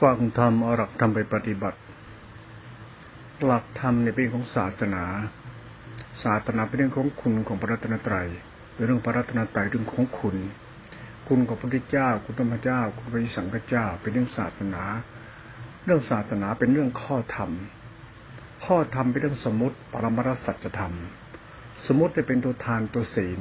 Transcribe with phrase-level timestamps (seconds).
[0.00, 1.78] ฟังธรรมเอาหลักธรรมไปปฏิบัติ
[3.44, 5.04] หลักธรรมในเป็นของศาสนา
[6.24, 8.28] ศาสนาเป็นเรื่องของคุณของพระรัตนตรัย
[8.74, 10.36] เป็นเรื่องพระรัตนตรัยเรื่องของคุณ
[11.28, 14.82] คุณของพระพุทธเจ้า คุณธรรมเจ้า คุณพระสังฆเจ้า เป็นเรื่องศาสนา
[15.84, 17.50] เรื่องศาสนาเป็นเรื่องข้อธรรม
[18.64, 20.94] ข้อธรรมเป็นเรื่องสมมติปรมรสัจธรรม
[21.86, 23.40] สมมติจะเป็นตัวทานตัวศีล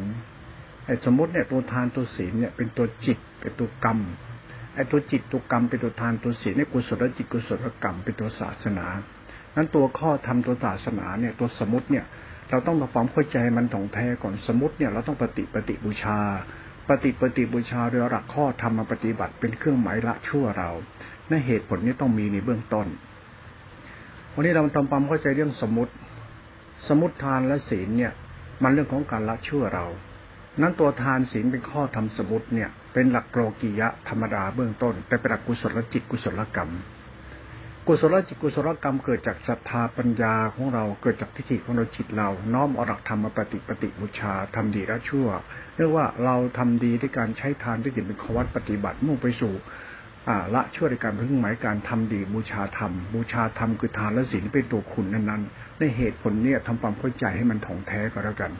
[0.85, 3.99] ไอ้สมมติเนี่ยตัวทานตัวศีลเนี่ยเป็นตัวจิตเป็นตัวกรรม
[4.75, 8.85] ไอ้ตัวจิตตัวกรรมเป็นตัวทานตัวศีลในกุศลจิตกุศลกรรมเป็นตัวศาสนา
[9.55, 12.05] นั้นตัวข้อทำตัวศาสนาเนี่ยตัวสมมติเนี่ย
[12.49, 16.19] เราต้องมาความเข้าใจมันถ่องแท้ก่อนสมมติเนี่ยเราต้องปฏิปฏิบูชา
[16.89, 20.69] ปฏิปฏิบูชาโดยหลักข้อธรรมมาปฏิบัติเป็นเครื่องหมายละชั่วเรา
[21.29, 22.87] ในเหตุผลนี้ต้องมีในเบื้องต้น
[24.33, 25.93] วันนี้เราทำความเข้าใจเรื่องสมมติ
[26.87, 28.13] สมมติทานและศีลเนี่ย
[28.63, 29.85] มันเรื่องของการละชั่วเรา
[30.61, 36.71] นั้นตัวทานศีลเป็นข้อทำสมุติเนี่ย เป็นหลักโลกียะธรรมดาเบื้องต้น แต่เป็นหลักกุศลจิตกุศลกรรม
[37.87, 45.27] กุศลจิตกุศลกรรมเกิดจากศรัทธาปัญญาของเราเกิดจากทิฏฐิของเราจิตเรา น้อมเอาหลักธรรมมาปฏิปฏิบูชาทำดีละชั่ว
[45.75, 49.53] เรียกว่าเราทำดีด้วยการใช้ทานด้วยจิตเป็นขวัตปฏิบัติมุ่งไปสู่
[50.55, 58.51] ละชั่วในการพึ่งหมายการทำดีบูชาธรรม บูชาธรรมคือทานและศีลเป็นตัวคุณนั้นๆในเหตุผลเนี่ยทำความเข้าใจให้มันถ่องแท้ก็แล้วกัน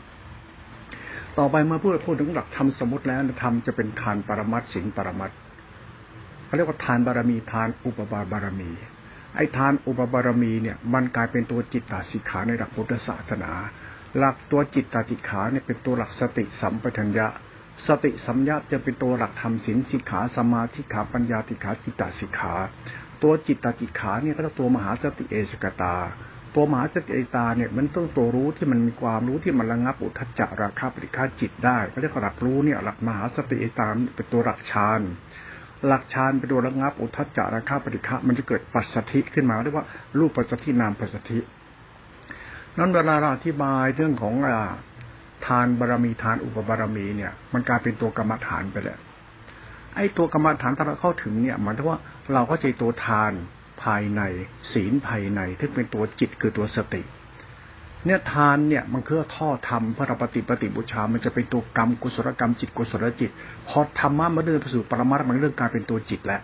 [1.39, 5.31] ต่อไปเมื่อพูดพูดถึงหลักธรรมสมมติแล้วธรรมจะเป็นทานปรมัตสิงปรมัต
[6.45, 8.71] เขาเรียกว่าทานบารมีทานอุปบาบารมี
[9.35, 13.51] ไอ้ทานอุปบารมีเนี่ยมันกลายเป็นตัวจิตตาสิกขาในหลักพุทธศาสนา
[14.17, 17.27] หลักตัวจิตตาสิกขาเนี่ยเป็นตัวหลักสติสัมปชัญญะ
[17.87, 22.53] สติสัมยาจะเป็นตัวหลักธรรมสินสิกขาสมาธิขาปัญญาติขาจิตตาสิกขา
[23.23, 25.95] ตัวจิตตาจิขาเนี่ยก็ตัวมหาสติเอสกตา
[26.55, 35.01] ตัวมหาสติตาเนี่ยมันต้องตัวรู้ที่มันมีความรู้ที่มันระงับอุทจจาราคาปริฆาจิตได้ก็เรียกหลักรู้เนี่ยหลักมหาสติตาเป็นตัวหลักฌาน
[35.87, 39.85] หลักฌานเป็นตัวระงับอุทจจาราคาปริฆามันจะเกิดปัสสธิขึ้นมาเรียกว่า
[40.19, 41.39] รูปปัสสธินามปัสสธิ
[42.77, 44.35] นั้นเวลาเราอธิบายเรื่องของ
[45.47, 48.99] ทานบารมีทานอุปบารมีเนี่ย มันกลายเป็นตัวกรรมฐานไปแล้ว
[49.95, 51.99] ไอ้ตัวกรรมฐานถ้าเราเข้าถึงเนี่ยหมายถึงว่า
[52.33, 53.31] เราก็ใจตัวทาน
[53.83, 54.21] ภายใน
[54.73, 57.01] ศีลภายในที่เป็นตัวจิตคือตัวสติ
[58.05, 63.31] เนี่ยทานเนี่ยมันคือท่อธรรมพระปฏิปฏิบูชา มันจะเป็นตัวกรรมกุศลกรรมจิตกุศลจิต
[63.67, 66.41] พอธรรมะมาเดินไปสู่ปรมาตมันเรื่องการเป็นตัวจิตแล้ว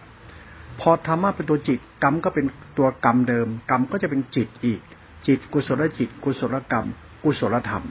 [0.79, 2.45] พอธรรมะเป็นตัวจิตกรรมก็เป็น
[2.77, 4.81] ตัวกรรมเดิม กรรมก็จะเป็นจิตอีก
[5.27, 6.87] จิตกุศลจิต กุศลกรรม
[7.23, 7.85] กุศลธรรม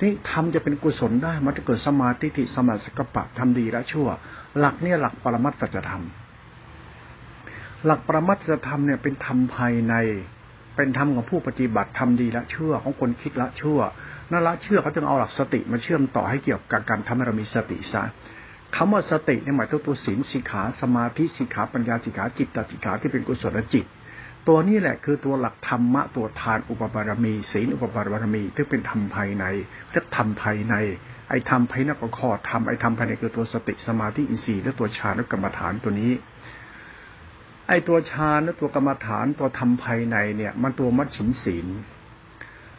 [0.00, 4.08] นี่ธรรมจะเป็นกุศลได้มันจะเกิดสมาธิทิสมาสกปะทำดีและชั่ว
[4.58, 6.04] หลักเนี่ยหลักปรมัตสัจธรรม
[7.86, 9.94] หลักประมัติธรรมเนี่ยเป็นธรรมภายใน
[10.76, 13.80] เป็นธรรมของผู้ปฏิบัติทำดีละเชื่อของคนคิดละชั่ว
[14.30, 18.02] นั่นละเชื่อเขาจึงเอาหลักสติมาเชื่อมต่อให้เกี่ยวกับการทำให้เรามีสติซะ
[18.76, 23.84] คำว่าสติเนี่ยหมายถึงตัวศีลสิกขาสมาธิสิกขาปัญญาสิกขาจิตตสิกขาที่เป็นกุศลจิต
[24.48, 29.44] ตัวนี้แหละคือตัวหลักธรรมะตัวทานอุปบารมี ศีลอุปบารมีที่เป็นธรรมภายใน
[29.90, 30.74] เรียกธรรมภายใน
[31.28, 36.12] ไอ้ธรรมภายในก็ข้อธรรมไอ้ธรรมภายในคือตัวสติสมาธิอินทรีย์และตัวฌานและกรรมฐานตัวนี้
[37.68, 41.66] ไอ้ตัวฌานและตัวกรรมฐานตัวธรรมภายในเนี่ย มันตัวมัชฉิมศีล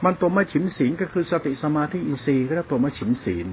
[0.03, 3.47] มันตัวมัชฉิมศีลก็คือสติสมาธิอินทรีย์ก็ตัวมัชฉิมศีล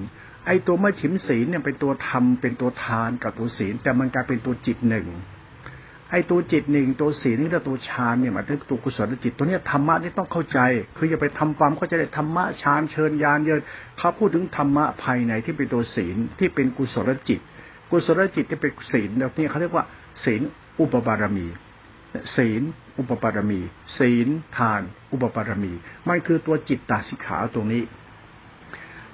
[0.45, 5.07] ไอ้ตัวมัชฉิมศีลเนี่ยเป็นตัวธรรมเป็นตัวทานกับตัวศีล แต่มันกลายเป็นตัวจิตหนึ่ง
[6.11, 10.59] ไอ้ตัวจิตหนึ่งตัวศีลนี่และตัวฌานเนี่ยหมันเป็นตัวกุศลจิตตัวเนี้ยธรรมะนี่ต้องเข้าใจ
[10.97, 13.61] คืออย่าไปทำความเข้าใจธรรมะฌานเชิญญาณเยิน
[13.97, 17.39] เขาพูดถึงธรรมะภายในที่เป็นตัวศีลที่เป็นกุศลจิต
[17.91, 19.85] กุศลจิตที่เป็นศีลแล้วนี่เขาเรียกว่า
[20.25, 20.41] ศีล
[20.81, 21.47] อุปบารมี
[22.35, 22.61] ศีล
[22.99, 23.59] อุปบารมี
[23.97, 25.73] ศีลทาน อุปบารมี
[26.07, 27.83] มันคือตัวจิตตาสิกขาตรงนี้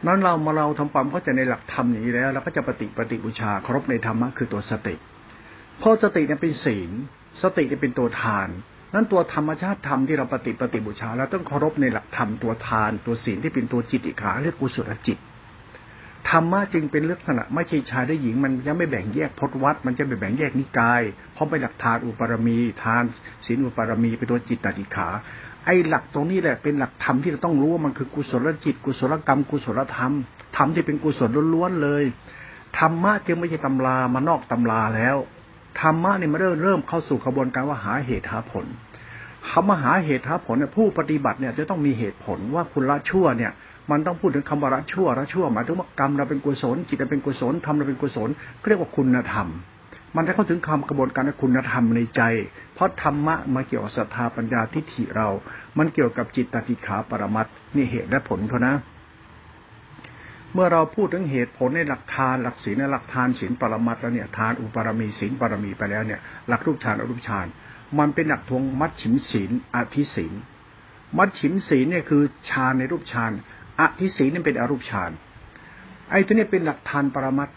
[0.06, 4.96] นั้นเรามาเราทำความเข้าใจในหลักธรรมนี้แล้วเราก็จะปฏิปฏิบูชาครบในธรรมะคือตัวสติ
[5.82, 6.92] พราะสติเนี่ยเป็นศีล
[7.42, 8.48] สติเนี่ยเป็นตัวทาน
[8.94, 15.18] นั้นตัวธรรมชาติธรรมที่เราปฏิปฏิบูชาเราต้องเคารพในหลักธรรมตัวทาน ตัวศีลที่เป็นตัวจิตอิขาเรียกกุศลจิต
[16.30, 21.02] ธรรมะจึงเป็นลักษณะไม่ใช่ชายได้หญิง มันยังไม่แบ่งแยกพจวัดมันจะไปแบ่งแยกนิกาย
[21.34, 23.04] เพราะไปหลักทานอุปรมี ทาน
[23.46, 25.10] ศีลอุปรมีเป็นตัวจิตติขา
[25.66, 30.14] ไอ้หลักตรงนี้แหละเป็นหลักธรรมที่เราต้องรู้ว่ามันคือกุศลจิต กุศลกรรม กุศลธรรม
[30.58, 32.04] ธรรมที่เป็นกุศลล้วนๆเลย
[32.78, 35.18] ธรรมะจึงไม่ใช่ตำรามานอกตำราแล้ว
[35.82, 38.66] ธรรมะเนี่ยมาเริ่มเริ่มเข้าสู่กระบวนการว่าหาเหตุหาผล
[39.50, 43.52] คำว่าหาเหตุหาผลเนี่ยผู้ปฏิบัติเนี่ยจะต้องมีเหตุผลว่าคุณละชั่วเนี่ย
[43.92, 48.30] มันต้องพูดถึงคำว่าละชั่วละชั่วหมายถึงว่ากรรมเราเป็นกุศลจิตเราเป็นกุศลธรรมเราเป็นกุศล
[48.68, 49.48] เรียกว่าคุณธรรม
[50.16, 52.22] มันได้เข้าถึงคำกระบวนการคุณธรรมในใจ
[52.74, 55.28] เพราะธรรมะมาเกี่ยวกับศรัทธาปัญญาทิฏฐิเรา
[55.78, 58.76] มันเกี่ยวกับจิตตติขาปรมัตนี่เหตุและผลเขานะ
[60.54, 67.48] เมื่อเราพูดถึงเหตุผลในหลักทานหลักศีลในหลักทานศีลปรมัตแล้วเนี่ยทานอุปรมีศีลปรมีไปแล้วเนี่ยหลักรูปฌานอรูปฌาน
[68.00, 70.34] มันเป็นหลักทวงมัดฉิมศีลอธิศีล
[71.18, 73.32] มัดฉิมศีลเนี่ยคือฌานในรูปฌาน
[73.80, 75.12] อธิศีลนี่เป็นอรูปฌาน
[76.12, 77.50] ไอ้ตัวนี้เป็นหลักทานปรมัต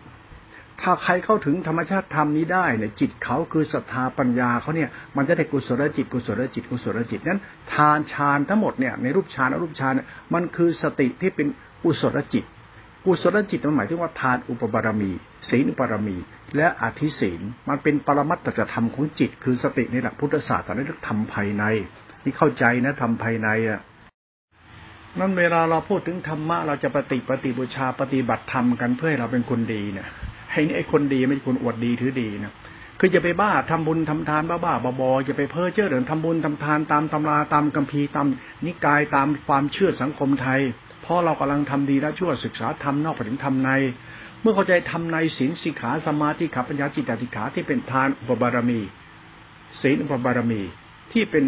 [0.81, 7.41] ถ้าใครเข้าถึงธรรมชาติธรรมนี้ได้เนี่ยจิตเขาคือศรัทธาปัญญาเขาเนี่ยมันจะได้กุศลจิตกุศลจิตกุศลจิตนั้น
[7.75, 9.93] ทานฌานทั้งหมดเนี่ยในรูปฌานอรูปฌาน
[10.35, 11.47] มันคือสติที่เป็น
[11.83, 12.45] กุศลจิต
[13.05, 15.11] กุศลจิตมันหมายถึงว่าทานอุปบารมี
[15.49, 16.17] ศีลอุปบารมี
[16.57, 21.65] และอธิศีลมันเป็นปรมัตถธรรมของจิต คือสติในหลักพุทธศาสตร์ในเรื่องธรรมภายใน
[22.25, 23.81] นี่เข้าใจนะธรรมภายในอะ
[25.21, 30.09] นั่นเวลาเราพูดถึงธรรมะเราจะปฏิปฏิบูชาปฏิบัติธรรมกันเพื่อให้เราเป็นคนดีเนี่ย
[30.53, 32.53] ให้นี่ไอ้คนดีไม่ใช่คนอวดดีถือดีนะ
[32.99, 38.27] คือจะไปบ้าทำบุญทำทานบ้าบ้าบอๆจะไปเพ้อเจ้อเดินทำบุญทำทานตามตำราตามกัมพีตาม
[38.67, 40.61] นิกายตามความเชื่อสังคมไทย
[41.03, 43.71] เพราะเรากำลังทำดีและชั่วศึกษาธรรมนอกไปถึงธรรมใน
[44.43, 48.81] เมื่อเข้าใจธรรมในศีลสิกขาสมาธิขับปัญญาจิตติขาที่เป็นทานอุปบารมี
[49.81, 50.63] ศีลอุปบารมี
[51.13, 51.45] ที่เป็น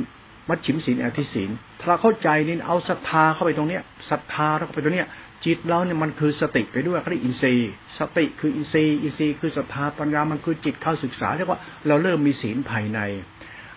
[0.49, 1.50] มัชชิมศีลอธิศีล
[1.81, 5.08] ถ้าเราเข้าใจนี่เอาศรัทธาเข้าไปตรงเนี้ยศรัทธาเข้าไปตรงเนี้ย
[5.44, 13.00] จิตเราเนี่ยมันคือสติไปด้วยเขาเรียกอินทรีย์ สติคืออินทรีย์อินทรีย์คือศรัทธาปัญญามันคือจิตเข้าศึกษาเรียกว่าเราเริ่มมีศีลภายใน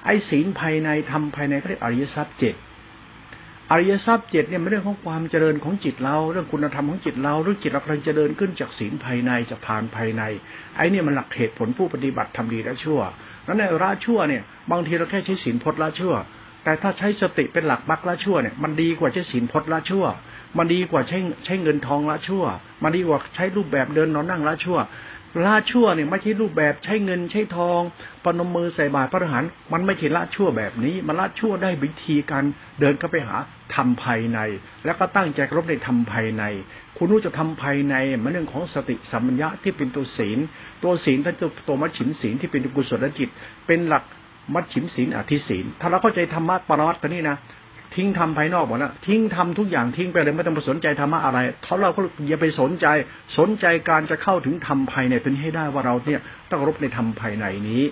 [0.06, 2.56] ไอ้ศีลภายในทำภายในเขาเรียกอริยทรัพย์เจ็ด
[3.72, 10.24] อริยทรัพย์เจ็ดเนี่ยเป็นเรื่องของความเจริญของจิตเรา เรื่องคุณธรรมของจิตเราเรื่องจิตเรากำลังเจริญขึ้นจากศีลภายในจากทานภายใน
[10.78, 13.00] ไอ้นี่มันหลักเหตุผลผู้ปฏิบัติทำดีและชั่ว
[13.46, 16.14] แล้วในละชั่วเนี่ย บางทีเราแค่ใช้ศีลพจน์ละชั่ว
[16.64, 20.06] แต่ถ้าใช้สติเป็นหลักมรรคละชั่วเนี่ยมันดีกว่าใช้ศีลพจน์ละชั่ว
[20.58, 22.44] มันดีกว่าใช้ใช้เงินทองละชั่ว
[22.84, 24.78] มันดีกว่าใช้รูปแบบเดินนอนนั่งละชั่ว
[25.46, 27.82] ละชั่วเนี่ยไม่ใช่รูปแบบใช้เงินใช้ทอง
[28.24, 32.44] ปนมือใส่บาตรพระอรหันต์มันไม่ใช่ละชั่วแบบนี้ มันละชั่วได้วิธีการ
[32.80, 33.38] เดินเข้าไปหา
[33.76, 34.40] ทำภายใน
[34.86, 36.44] แล้วก็ตั้งใจรบในทำภายใน
[36.98, 40.40] คุณรู้จะทำภายในมันเรื่องของสติสัมปัญญะที่เป็นตัวศีล
[40.84, 43.30] ตัวศีลท่านจะตัวมัชฉิมศีลที่เป็นกุศลจิต
[43.68, 44.04] เป็นหลัก
[44.54, 47.38] มัชฉิมศีลอธิศีลถ้าเราเข้าใจธรรมะปรมัตตนี้นะ
[47.96, 52.88] ทิ้งทำภายนอกหมดแล้วทิ้งทำทุกอย่างทิ้งไปเลยไม่ต้องไปสนใจธรรมะอะไรเขาเราก็อย่าไปสนใจ
[53.38, 57.84] สนใจการจะเข้าถึงธรรมภายในตัวนี้ให้ได้ว่าเราเนี่ยต้องรบในธรรมภายในนี้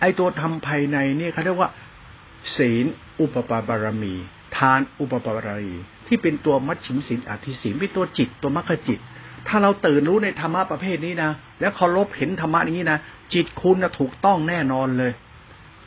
[0.00, 1.70] ไอ้ตัวธรรมภายในนี่เขาเรียกว่า
[2.56, 2.84] ศีล
[3.20, 4.14] อุปปาบารมี
[4.56, 5.74] ทานอุปปาบารมี
[6.06, 8.98] ที่เป็นตัวมัชชิมศีลอธิศีลเป็นตัวจิตตัวมรรคจิต
[9.48, 12.98] ถ้าเราตื่นรู้ในธรรมะประเภทนี้นะแล้วเคารพเห็นธรรมะนี้นะ
[13.34, 15.12] จิตคุณนะถูกต้องแน่นอนเลย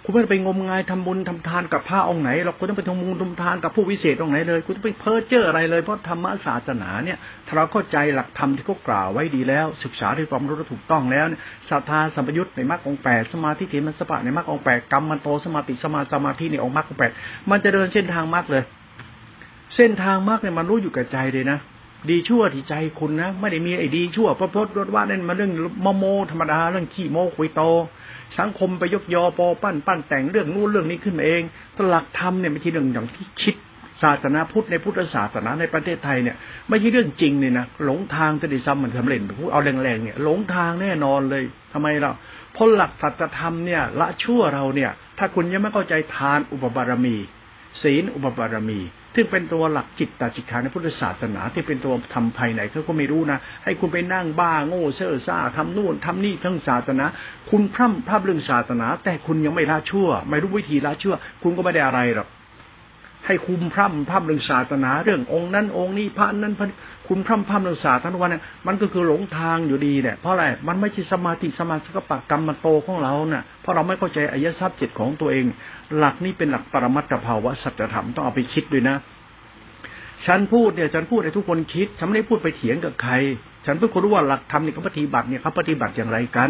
[0.04, 7.18] คุณไม่ไปงมงายทำบุญทำทานกับพระองค์ไหนเราคุณต้องไปทำบุญทำทานกับผู้วิเศษองค์ไหนเลยคุณต้องไปเพ้อเจ้ออะไรเลยเพราะธรรมศาสนาเนี่ย
[7.48, 11.26] ถ้าเราเข้าใจหลักธรรมที่เขากล่าวไว้ดีแล้ว ศึกษาด้วยความรู้ถูกต้องแล้ว
[11.70, 17.12] ศรัทธาสัมปยุตในมรรคองแปดสมาธิเถมันสปะในมรรคองแปดกรรมมันโตสมาติสมาสมาธิในองค์มรรคองแปด
[17.50, 18.64] มันจะเดินเส้นทางมรรคเลย
[19.76, 21.60] เส้นทางมรรคเนี่ยมันรู้อยู่กับใจเลยนะ
[22.10, 25.52] ดีชั่วที่ใจคุณนะไม่ได้มีไอ้ดีชั่วพระพุทธรว่านั่นมาเรื่อง
[25.82, 27.62] โมโมธรรมดาเรื่องขี้โมคุยโต
[28.40, 31.44] สังคมไปยกยอปอปั้นปั้นแต่งเรื่องนู้นเรื่องนี้ขึ้นมาเอง
[31.88, 33.56] หลักธรรมเนี่ยไม่ใช่เรื่องอย่างที่คิด
[34.04, 36.36] ศาสนาพุทธในพุทธศาสนาในประเทศไทยเนี่ย
[36.70, 41.44] ไม่ใช่เรื่องจริงเลยนะหลงทางจะได้ซ้ำมันสำเร็จพูดเอาแรงๆเนี่ยหลงทางแน่นอนเลย
[41.74, 42.12] ทำไมเรา
[42.54, 47.16] เพราะหลักสัจธรรมเนี่ยละชั่วเราเนี่ย ถ้าคุณยังไม่เข้าใจทานอุปบารมี
[47.82, 48.80] ศีลอุปบารมี
[49.20, 57.06] ซึ่งเป็นตัวหลักจิตตาจิตขาในพุทธศาสนา ที่เป็นตัวทำภายในเขาก็ไม่รู้นะ ให้คุณไปนั่งบ้าโง่เซ่อซ่าทำนู่นทำนี่ทั้งศาสนา
[57.50, 62.30] คุณพร่ำภาพเรื่องศาสนา แต่คุณยังไม่ละชั่ว ไม่รู้วิธีละชั่ว คุณก็ไม่ได้อะไรหรอก
[63.26, 66.68] ให้คุมพร่ำภาพเรื่องศาสนา เรื่ององค์นั้นองค์นี้พระนั้นพระ
[67.08, 75.46] คุณพร่ำพร่ำเรื่องศาสนาวันเนี้มันก็คือหลงทางอยู่ดีแหละเพราะอะไรมันไม่ใช่สมาธิสมาธิกปกรรมมันโตของเราเนะ่ะเพราะเราไม่เข้าใจอายะทรัพย์จิตของตัวเอง
[75.98, 78.96] หลักนี้เป็นหลักปรมัตถภาวะสัจธรรมต้องเอาไปคิดด้วยนะ
[80.26, 83.14] ฉันพูดเนี่ยฉันพูดให้ทุกคนคิด ฉันไม่ได้พูดไปเถียงกับใคร
[83.66, 86.50] ฉันเพื่อคุณรู้ว่าหลักธรรมในี่เขาปฏิบัติเนี่ยเขาปฏิบัติอย่างไรกัน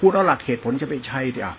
[0.00, 1.54] คุณเอาหลักเหตุผลจะไปใช่เดียว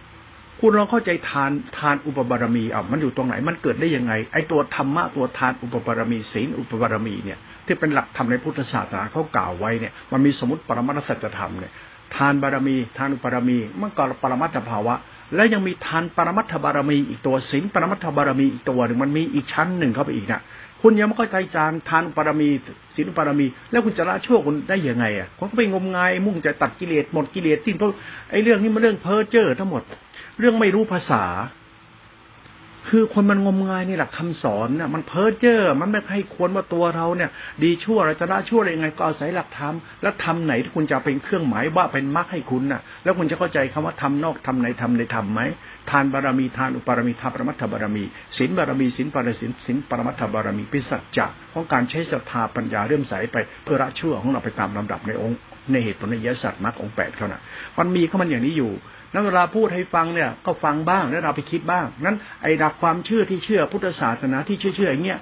[0.59, 11.71] คุณลองเข้าใจทานทานอุปบารมีอะมันอยู่ตรงไหนมันเกิดได้ยังไง ไอ้ตัวธรรมะตัวทานอุปบารมีศีลอุปบารมีเนี่ย ที่เป็นหลักธรรมในพุทธศาสนาเขากล่าวไว้เนี่ยมันมีสมุติปรมัตสัจธรรมเนี่ย
[12.15, 14.95] ทานบารมี ทานอุปบารมีมันก็ปรมัตถภาวะ
[15.35, 20.41] และยังมีทานปรมัตถบารมีอีกตัวศีลปรมัตถบารมีอีกตัวหนึ่งมันมีอีกชั้นหนึ่งเข้าไปอีกนะ
[20.81, 22.49] คุณยังไม่เข้าใจจานทานปรมี
[22.95, 27.89] ศีลปรมี แล้วคุณจะละชั่วคุณได้ยังไงอะคุณก็ไปงมงายมุ่งจะตัดกิเลสหมดกิเลสสิ้นเพราะ
[28.31, 29.83] ไอ้เรื่องนี้มันเรื่องเพ้อเจ้อทั้งหมด
[30.39, 31.23] เรื่องไม่รู้ภาษา
[32.89, 37.29] คือคนมันงมงายนี่แหละคำสอนเนี่ยมันเพ้อเจ้อมันไม่ให้ควรว่าตัวเราเนี่ย
[37.63, 45.41] ดีชั่วอะไรจะละชั่วอะไรยังไงก็อาศัยหลักธรรมแล้วทำไหนที่คุณจะเป็นเครื่องหมายว่าเป็นมรรคให้คุณน่ะ แล้วคุณจะเข้าใจคำว่าทำนอกทำในทำในทำไหม
[45.89, 48.03] ทานบารมีทานอุปารมีทานปรมัตถบารมี
[48.37, 55.39] ศีลบารมีศีลปารศีลศีลปรมัตถบารมีเป็นสัจจะของการใช้ศรัทธาปัญญาเรื่มใสไปเพื่อละชั่วของเราไปตามลำดับในองค์
[55.71, 57.41] ในเหตุผลในยสัตว์มรรคองแปดเขาน่ะ
[57.77, 58.71] มันมีเขามันอย่างนี้อยู่
[59.13, 65.19] นั้นเวลาพูดให้ฟังเนี่ยก็ฟังบ้างแล้วเราไปคิดบ้าง นั้นไอ้หลักความเชื่อที่เชื่อพุทธศาสนาที่เชื่อเชื่ออย่างเงี้ย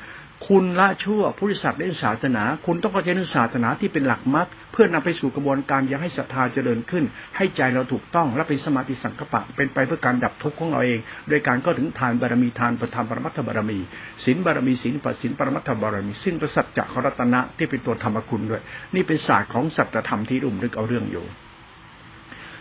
[0.47, 7.03] คุณละชั่วพุทธศาสนาศาสนา คุณต้องเข้าใจในศาสนาที่เป็นหลักมรรคเพื่อนำไปสู่กระบวนการยังให้ศรัทธาเจริญขึ้น
[7.37, 10.99] ให้ใจเราถูกต้องและเป็นสมาธิสังกปะ เป็นไปเพื่อการดับทุกข์ของเราเอง
[11.29, 13.79] โดยการก็ถึงทานบารมีทานประธานปรมัตถบารมี
[14.23, 18.61] ศีลบารมีศีลปัสศีลปรมัตถบารมีซึ่งประสัจจะขรัตนะที่เป็นตัวธรรมคุณด้วย
[18.95, 21.25] นี่เป็นศาสตร์ของสัจธรรมที่รุ่มลึกเอาเรื่องอยู่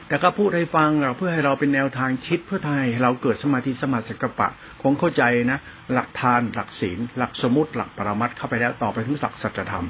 [0.09, 4.49] แต่ก็พูดให้ฟังเพื่อให้เราเป็นแนวทางคิดเพื่อไทยเราเกิดสมาธิสมาสกปะ
[4.83, 5.59] คงเข้าใจนะ
[5.93, 9.87] หลักทานหลักศีล หลักสมุติหลักปรมัตเข้าไปแล้วต่อไปถึงศักสัจธรรม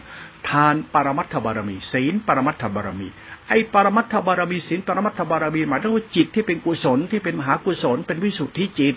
[0.48, 3.08] ทานปรมัตถบารมี ศีลปรมัตถบารมี
[3.48, 8.94] ไอ้ปรมัตถบารมีศีลปรมัตถบารมีหมายถึงว่าจิตที่เป็นกุศลที่เป็นมหากุศลเป็นวิสุทธิจิต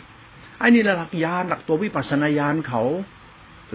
[0.59, 2.81] ไอ้นี่หลักญาณหลักตัววิปัสสนาญาณเขา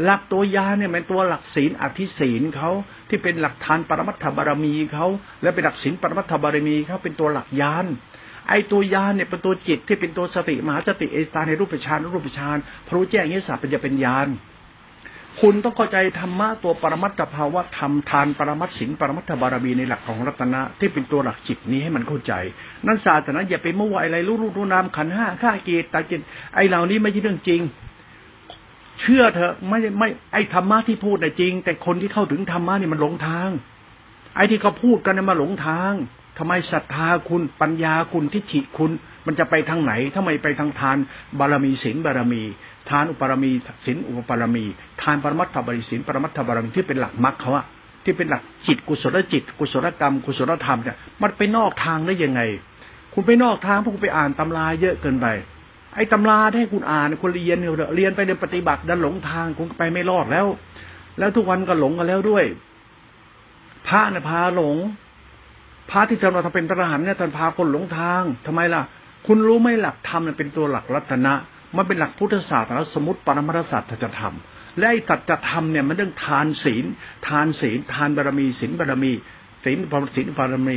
[0.05, 2.71] หลักตัวยาเนี่ยเป็นตัวหลักศีลอธิศีลเขา
[3.09, 5.07] ที่เป็นหลักฐานปรมัตถบารมีเขา
[5.43, 7.87] และเป็นหลักศีลปรมัตถบารมีเขาเป็นตัวหลักยาน
[8.49, 12.57] ไอตัวยานเนี่ยเป็นตัวจิตที่เป็นตัวสติมหาสติเอตาในรูปฌานรูปฌาน
[12.89, 14.29] พรู้แจ้งยิสัพเป็นจะเป็นยาน
[15.41, 22.33] คุณต้องเข้าใจธรรมะตัวปรมัตถภาวะธรรมทานปรมัตสิงปรมัตถบารมีในหลักของรัตนะที่เป็นตัวหลักจิตนี้ให้มันเข้าใจ
[22.87, 26.21] นั่นศาสตร์นะอย่าไปมั่วอะไรรู้รู้รู้นามขันห้าข้าเกตตาเกต
[26.55, 27.61] ไอเหล่านี้ไม่ใช่เรื่องจริง
[29.03, 33.49] เชื่อเถอะไม่ไม่ไอ้ธรรมะที่พูดน่ะจริง แต่คนที่เข้าถึงธรรมะนี่มันหลงทาง
[34.35, 35.93] ไอ้ที่เขาพูดกันนี่มาหลงทาง
[36.39, 38.91] ทำไมศรัทธาคุณปัญญาคุณทิฏฐิคุณ
[39.27, 40.97] มันจะไปทางไหนทำไมไปทางทาน
[41.39, 42.43] บารมีศีลบารมี
[42.91, 43.51] ทานอุปารมี
[43.85, 44.65] ศีลอุปปารมี
[45.03, 47.65] ทานปรมัตถบรมีศีลปรมัตถบารมีที่เป็นหลักมรรคเขาอะ
[48.05, 52.41] ที่เป็นหลักจิตกุศลจิต กุศลกรรม กุศลธรรมเนี่ยมันไปนอกทางได้ยังไง
[53.15, 55.27] คุณไปนอกทางพวกคุณไปอ่านตำราเยอะเกินไป
[55.95, 60.47] ไอ้ตำราให้คุณอ่านคุณเรียนเนี่ยเรียนไปในปฏิบัติดันหลงทางคุณไปไม่รอดแล้ว
[61.19, 62.45] แล้วทุกวันก็หลงกันแล้วด้วย
[63.89, 64.77] พระเนี่ยพาหลง
[65.91, 68.83] พระที่ทำเราทำเป็นพระหันเนี่ยท่านพาคนหลงทางทำไมล่ะ
[69.27, 71.35] คุณรู้ไหมหลักธรรมเป็นตัวหลักรัตนะ
[71.77, 76.85] มันเป็นหลักพุทธศาสตร์แล้วสมุติปรมัตศาสตร์จะทำและไอ้ตัจธรรมเนี่ยมันเรื่องทานศีล
[77.29, 79.13] ทานศีล ทานบารมีศีลบารมี
[79.65, 80.77] ศีลปรศีลบารมี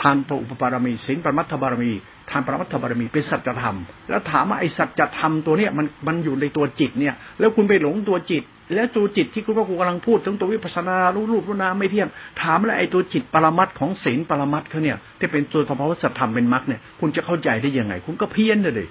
[0.00, 1.92] ทานปุปปารมีศีลปรมัตถบารมี
[2.30, 3.76] ทานปรมัตถบารมีเป็นสัจธรรม
[4.08, 8.42] แล้วถามว่าไอ้สัจธรรมตัวเนี้ยมันมันอยู่ในตัวจิตเนี่ย แล้วคุณไปหลงตัวจิต
[8.74, 12.08] แล้วตัวจิตที่คุณพ่อครูกำลังพูดถึงตัววิปัสนารู้รูปรู้นามไม่เที่ยง
[12.42, 18.88] ถามแล้วไอ้ตัวจิตปรมัตของศีลปรมัตเขาเนี่ยที่เป็นตัวธรรมวัฏธรรมเป็นมรรคเนี่ยคุณจะเข้าใจได้ยังไง คุณก็เพี้ยนเลย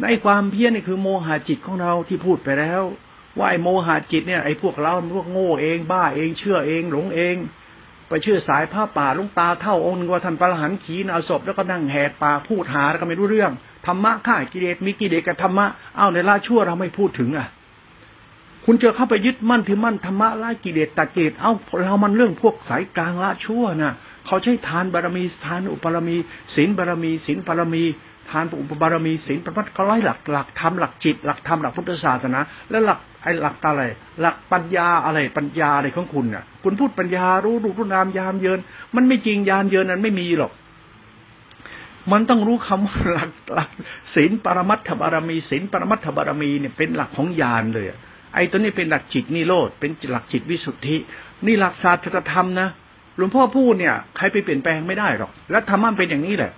[0.00, 2.82] ในความเพี้ยนนี่คือโมหะจิตของเราที่พูดไปแล้ว
[3.38, 7.36] ว่าไอ้โมหะจิตเนี่ยไอ้พวกเราพวกโง่เองบ้าเองเชื่อเองหลงเอง
[8.12, 13.52] ไปเชื่อสายผ้าป่าลุงตาเท่าองค์ว่าท่านประหันขีนาศพแล้วก็นั่งแหกป่าพูดหาแล้วก็ไม่รู้เรื่อง
[13.86, 15.66] ธรรมะข่ากิเลสมีกิเลสกับธรรมะ
[15.96, 17.48] เอ้าในละชั่วเราไม่พูดถึงอะ
[18.64, 21.52] คุณจะเข้าไปยึดมั่นถือมั่นธรรมะละกิเลสตัดกิเลสเอ้า
[21.84, 23.94] เรามันเรื่องพวกสายกลางละชั่วน่ะ
[24.26, 26.16] เขาใช้ทานบารมีทานอุปบารมี
[26.54, 27.84] ศีลบารมีศีลบารมี
[28.30, 32.40] ทานอุปบารมีศีลประพัดเขาไล่หลักหลักธรรมหลักจิต หลักธรรมหลักพุทธศาสนา
[32.70, 33.82] และหลัก ไอ้หลักอะไร
[34.20, 38.60] หลักปัญญาอะไรปัญญาอะไรของคุณเนี่ยคุณพูดปัญญารู้ดูรู้นามยามเยิน
[38.96, 40.52] มันไม่จริงยานเยินนั้นไม่มีหรอก
[42.12, 43.70] มันต้องรู้คำว่าหลักหลัก
[44.14, 47.86] ศีลปรมัตถบารมีศีลปรมัตถบารมีเนี่ยเป็นหลักของยานเลย
[48.34, 50.96] ไอ้ตัวนี้เป็นหลักจิตนิโรธเป็นหลักจิตวิสุทธิ
[51.46, 52.68] นี่หลักศาสตรธรรมนะ
[53.16, 56.52] หลวงพ่อพูดเนี่ยใครไปเปลี่ยนแปลงไม่ได้หรอก และธรรมะเป็นอย่างนี้แหละ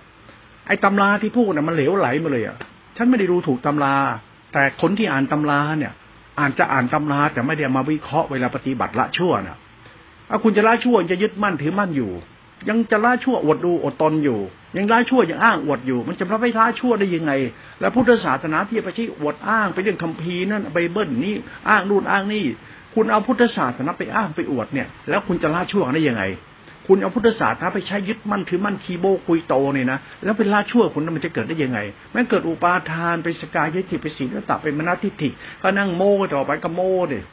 [0.67, 2.57] ไอ้ตำราที่พูดน่ะมันเหลวไหลมาเลยอะ
[2.97, 3.95] ฉันไม่ได้รู้ถูกตำรา
[4.53, 5.93] แต่คนที่อ่านตำราเนี่ย
[6.39, 9.57] อ่านจะอ่านตำราแต่ไม่ได้มาวิเคราะห์เวลาปฏิบัติละชั่วน่ะ
[10.27, 12.11] เอาคุณจะละชั่วจะยึดมั่นถือมั่นอยู่
[12.69, 14.39] ยังจะละชั่วอดดูอดตนอยู่
[14.77, 17.31] ยังละชั่วยังอ้างอวดอยู่ มันจะไม่ละชั่วได้ยังไง
[17.79, 21.35] แล้วพุทธศาสนาที่ไปใช้อวดอ้างไปเรื่องคัมภีร์นั่นไบเบิลนี่
[21.69, 22.45] อ้างนู่นอ้างนี่
[22.95, 26.23] คุณเอาพุทธศาสนาไปอ้างไปอวดเนี่ย แล้วคุณจะละชั่วได้ยังไง
[26.87, 31.79] คุณเอาพุทธศาสนาไปใช้ยึดมั่นถือมั่นคีโบคุยโตเนี่ยนะแล้วเป็นลาชั่วคุณมันจะเกิดได้ยังไง
[32.11, 35.29] แม้เกิดอุปาทานไปสกายยติไปศีลตะไปมนาทิฏฐิ
[35.63, 37.23] ก็นั่งโม่ต่อไปก็โม่เนี่ย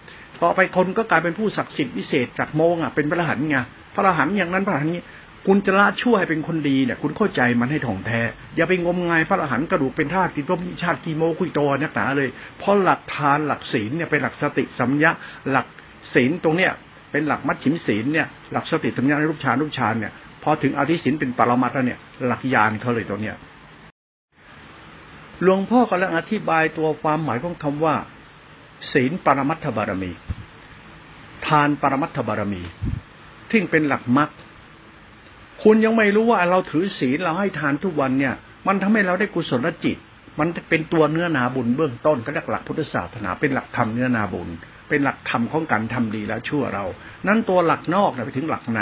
[0.42, 3.56] ต่อไปคนก็กลายเป็นผู้ศักดิ์สิทธิ์วิเศษจากโมงอะเป็นพระหันไง
[3.94, 5.04] พระหันอย่างนั้นพระหันนี้
[5.46, 8.20] คุณจะละชั่วให้เป็นคนดีเนี่ยคุณเข้าใจมันให้ถ่องแท้
[8.56, 12.28] อย่าไปงมงายพระอรหันต์กระดูกเป็นธาตุกินต้มชาติกีโมคุยโตนักหนาเลย
[12.58, 15.10] เพราะหลักทานหลักศีลเนี่ยเป็นหลักสติสัมยะ
[15.50, 15.66] หลัก
[16.14, 16.72] ศีลตรงเนี้ย
[17.12, 23.36] เป็นหลักมัดฉิมศีลเนี่ยหลักสติสัมยาในรูปฌานรูปฌานเนี่ยพอถึงอธิศีลเป็นปรมัตถ์แล้วเนี่ยหลักญาณเขาเลยตัวเนี้ย
[25.42, 27.94] หลวงพ่อกำลังอธิบายตัวความหมายของคำว่า
[28.92, 30.12] ศีลปรมัตถบารมี
[31.46, 32.62] ทานปรมัตถบารมี
[33.50, 34.30] ที่เป็นหลักมรรค
[35.62, 38.34] คุณยังไม่รู้ว่าเราถือศีลเราให้ทานทุกวันเนี่ย
[38.66, 39.96] มันทำให้เราได้กุศลจิต
[40.40, 44.48] มันเป็นตัวเนื้อนาบุญเบื้องต้นก็เรียกหลักพุทธศาสนาเป็นหลักธรรมเนื้อนาบุญ
[44.92, 46.84] เป็นหลักธรรมของการทำดีและชั่วเรา
[47.26, 48.80] นั้นตัวหลักนอกไปถึงหลักใน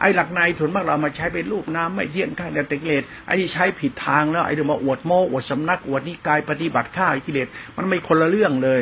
[0.00, 8.80] ไอ้หลักในถุนมากเรามาใช้เป็นรูปน้ำไม่เที่ยงข้าแต่ติเกลสไอ้ใช้ผิดทางแล้วไอ้เดี๋ยวมาอวดโม้อวดสำนักอวดนิกายปฏิบัติข้ากิเลสมันไม่คนละเรื่องเลย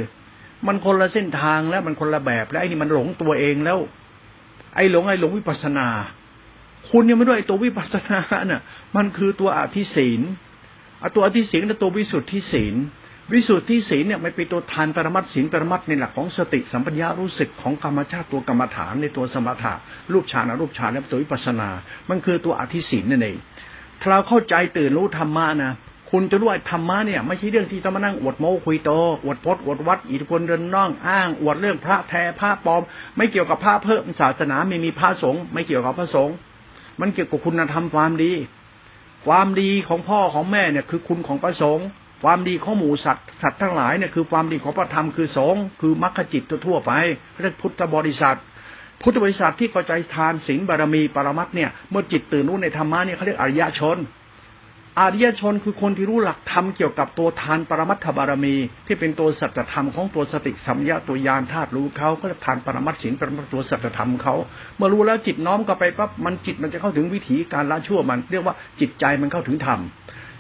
[0.67, 3.79] มันคนละเส้นทางแล้วมันคนละแบบแล้วไอ้นี่มันหลงตัวเองแล้ว
[4.77, 5.89] ไอ้หลงไอ้หลงวิปัสนา
[6.91, 8.21] คุณยังไม่ด้วยตัววิปัสนา
[8.51, 8.63] น่ะ
[8.97, 10.21] มันคือตัวอธิศีล
[11.15, 12.75] ตัวอธิศีลและตัววิสุทธิศีล
[13.33, 19.73] วิสุทธิศีลเนี่ยมันเป็นตัวทานปรมัตศีลปรมัตในหลักของสติสัมปัญญารู้สึกของกรรมชาติตัวกรรมฐานในตัวสมถะ
[20.13, 21.69] รูปฌานรูปฌานและตัววิปัสนา
[22.11, 23.37] มันคือตัวอธิศีลนั่นเอง
[24.01, 25.73] ถ้าเราเข้าใจตื่นรู้ธรรมะนะ
[26.11, 28.91] คุณจะรู้ว่าธรรมะเนี่ยไม่ใช่เรื่องที่ต้องมานั่งอวดโม้คุยโต
[29.25, 32.83] อวดพจน์อวดวัดอิทธิพลเดินน่องอ้างอวดเรื่องพระแท้พระปลอม
[33.17, 36.35] ไม่เกี่ยวกับพระเพิ่มศาสนาไม่มีพระสงฆ์ไม่เกี่ยวกับพระสงฆ์
[37.01, 38.33] มันเกี่ยวกับคุณธรรมความดี
[39.27, 41.87] ความดีของพ่อของแม่เนี่ยคือคุณของประสงค์
[42.23, 46.93] ความดีของหมูสัตว์สัตว์ทั้งหลายเนี่ยคือความดีของพระธรรมคือสงคือมรรคจิตทั่วไป
[47.41, 48.39] เรียกพุทธบริษัท
[49.03, 53.99] พุทธบริษัทที่เข้าใจทานศีลบารมีปรมัตเนี่ยเมื่อจิตตื่นรู้ในธรรมะเนี่ยเขาเรียกอริยชน
[55.01, 64.35] อริยชนคือคนที่รู้หลักธรรมเกี่ยวกับตัวทานปรมัตถบารมี ที่เป็นตัวสัจธรรมของตัวสติสัมยาตัวยานธาตุรู้เขาก็จะทานปรมัตศีลปรมัตตัวสัจธรรมเขา
[64.77, 69.81] เมื่อรู้แล้วจิตน้อมก็ไปปั๊บมันจิตมันจะเข้าถึงวิถีการละชั่วมัน เรียกว่าจิตใจมันเข้าถึงธรรม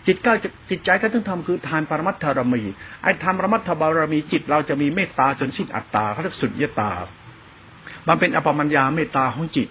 [0.07, 2.63] จิตก็จะจิตใจก็ต้องทำคือทานปรมัตถารมี
[3.03, 6.91] ไอ้ทานปรมัตถบารมีจิตเราจะมีเมตตาจนสิ้นอัตตาเขาเรียกสุญญตา
[8.09, 9.69] มันเป็นอปมัญญาเมตตาของจิต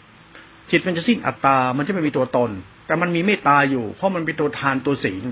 [0.71, 2.49] จิตมันจะสิ้นอัตตา มันจะไม่มีตัวตน
[2.85, 5.23] แต่มันมีเมตตาอยู่ เพราะมันเป็นตัวทานตัวศีล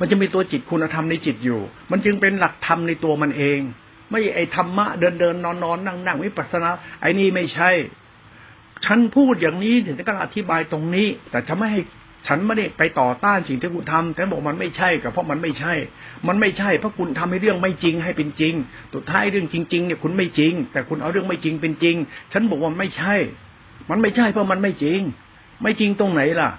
[0.00, 1.60] มันจะมีตัวจิตคุณธรรมในจิตอยู่
[1.90, 3.58] มันจึงเป็นหลักธรรมในตัวมันเอง
[4.10, 6.68] ไม่ไอ้ธรรมะเดินเดินนอนนอนนั่งนั่งวิปัสสนา
[7.00, 7.70] ไอ้นี่ไม่ใช่
[8.84, 11.82] ฉันพูดอย่างนี้ถึงจะอธิบายตรงนี้ แต่ฉันไม่ให้
[12.26, 15.74] ฉันไม่ได้ไปต่อต้านสิ่งที่คุณทำแต่บอกมันไม่ใช่กับเพราะมันไม่ใช่
[16.28, 18.54] มันไม่ใช่เพราะคุณทำให้เรื่องไม่จริงให้เป็นจริง
[18.94, 21.96] สุดท้ายเรื่องจริงๆเนี่ยคุณไม่จริง แต่คุณเอาเรื่องไม่จริงเป็นจริง
[22.32, 23.14] ฉันบอกว่าไม่ใช่
[23.90, 25.00] มันไม่ใช่เพราะมันไม่จริง
[25.62, 26.50] ไม่จริงตรงไหนล่ะ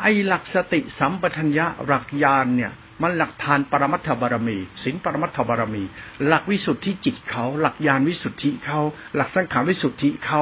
[0.00, 5.82] ไอ้หลักสติสัมปทัญญะหลักญาณเนี่ยมันหลักทานปรมัตถบารมีศีลปรมัตถบารมี
[6.26, 8.80] หลักวิสุทธิจิตเขา หลักญาณวิสุทธิเขา
[9.16, 10.40] หลักสังขารวิสุทธิเขา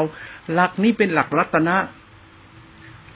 [0.53, 1.77] หลักนี้เป็นหลักรัตนะ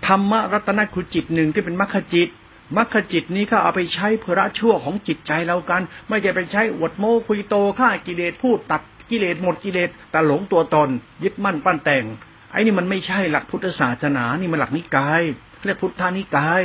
[0.06, 2.28] ธรรมรัตนคือจิตหนึ่งที่เป็นมรรคจิต
[2.76, 10.88] มรรคจิตนี้ก็เอาไปใช้เพื่อละชั่วของจิตใจเรากัน ไม่ใช่ไปใช้อวดโม้คุยโตฆ่ากิเลสพูดตัดกิเลสหมดกิเลสแต่หลงตัวตน
[11.24, 12.04] ยึดมั่นปั้นแต่ง
[12.52, 15.22] ไอ้นี่มันไม่ใช่หลักพุทธศาสนานี่มันหลักนิกาย
[15.64, 16.62] เรียกพุทธานิกาย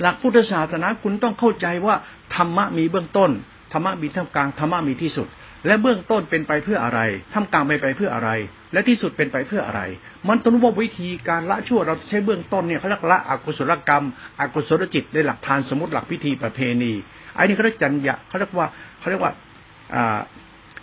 [0.00, 1.94] หลักพุทธศาสนาคุณต้องเข้าใจว่า
[2.34, 3.30] ธรรมะมีเบื้องต้น
[3.72, 5.28] ธรรมะมีท่ามกลางธรรมะมีที่สุด
[5.66, 7.00] และเบื้องต้นเป็นไปเพื่ออะไร
[7.32, 8.30] ท่ามกลางไปไปเพื่ออะไร
[8.72, 9.80] และที่สุดเป็นไปเพื่ออะไร
[10.28, 14.04] มันต้องรู้ว่าวิธีการละชั่วเราใช้เบื้องต้นเนี่ยเขาเรียกละอกุศลกรรม
[14.40, 16.92] อกุศลจิตในหลักทานสมมติหลักพิธีประเพณี
[17.34, 18.66] ไอ้นี่เขาเรียกจัญญาเขาเรียกว่า
[18.98, 19.32] เขาเรียกว่า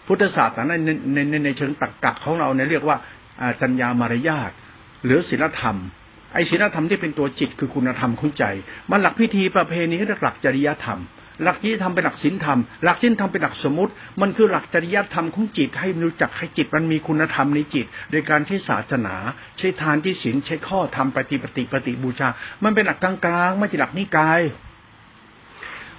[0.07, 0.73] พุทธศาสนาใน
[1.13, 2.97] ในในในเชิงตรรกะของเราเนี่ยเรียกว่า
[3.61, 4.51] จัญญามารยาท
[5.05, 5.77] หรือศีลธรรม
[6.33, 8.43] ไอศีลธรรมที่เป็นตัวจิตคือคุณธรรมของใจ
[8.91, 10.99] มันหลักพิธีประเพณีเรียกหลักจริยธรรม
[11.43, 19.15] หลักจริยธรรมเป็นหลักศีลธรรม หลักศีลธรรมเป็นหลักสมมติ มันคือหลักจริยธรรมของจิตให้รู้จักให้จิตมันมีคุณธรรมในจิต โดยการใช้ศาสนา
[19.57, 22.27] ใช้ทานที่ศีลใช้ข้อธรรมปฏิปฏิปฏิบูชา
[22.63, 24.41] มันเป็นหลักกลางๆไม่ใช่หลักนิกาย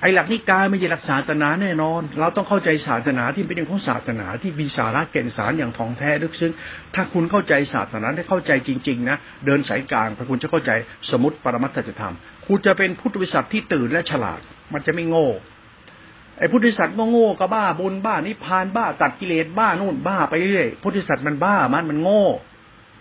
[0.02, 6.52] ไอ้หลักนิกายไม่ใช่หลักศาสนาแน่นอน เราต้องเข้าใจศาสนาที่เป็นเรื่องของศาสนา ที่มีสาระแก่นสารอย่างทองแท้ลึกซึ้ง
[6.94, 10.70] ถ้าคุณเข้าใจศาสนาได้เข้าใจจริงๆนะเดินสายกลางถ้าคุณจะเข้าใจ
[11.10, 12.14] สมมติปรมัตถธรรม
[12.46, 14.40] คุณจะเป็นพุทธวิสัชที่ตื่นและฉลาด
[14.72, 15.28] มันจะไม่โง่
[16.38, 22.24] ไอ้พุทธิสัตว์ก็โง่ก็บ้าบุญบ้านิพานบ้าตัดกิเลสบ้านู่นบ้าไปเรื่อยพุทธิสัตว์มันบ้ามันมันโง่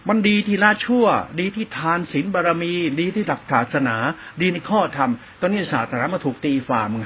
[0.10, 1.06] มันดีที่ละชั่ว
[1.40, 3.96] ดีที่ทานศีลบารมี ดีที่หลักศาสนา
[4.42, 7.06] ดีในข้อธรรม ตอนนี้ศาสนามาถูกตีฟาร์มไง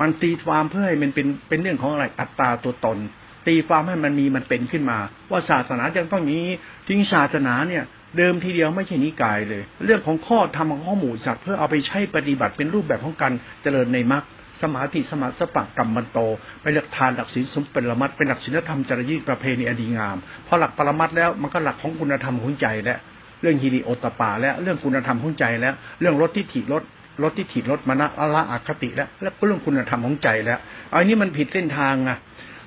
[0.00, 2.98] มันตีฟามเพื่อให้มันเป็นเป็นเรื่องของอะไรอัตตาตัวตน
[3.46, 4.98] ตีฟามให้มันมีมันเป็นขึ้นมา
[5.30, 6.44] ว่าศาสนาจะต้องนี้
[6.88, 7.84] ทิ้งศาสนาเนี่ย
[8.18, 14.24] เดิมทีเดียวไม่ใช่นิกายเลย เรื่องของข้อธรรมของข้อหมู่สัตว์เพื่อเอาไปใช้ปฏิบัติเป็นรูปแบบของการเจริญในมรรค
[14.62, 16.18] สมาธิสมาสปะกรรมมันโต
[16.62, 20.16] ไปหลักทานหลักศีลสมเป็นละมัดเป็นหลักศีลธรรมจริยประเพณีอดีงาม
[20.46, 22.98] พอหลักปรมัดแล้วมันก็หลักของคุณธรรมของใจแล้ว
[23.42, 26.82] เรื่องฮิริโอตปาแล้วเรื่องคุณธรรมของใจแล้ว เรื่องรถที่ถีรถ
[27.22, 30.58] รถที่ถีรถมานะละอคติแล้วแล้วก็เรื่องคุณธรรมของใจแล้ว
[30.94, 32.18] อันนี้มันผิดเส้นทางอะ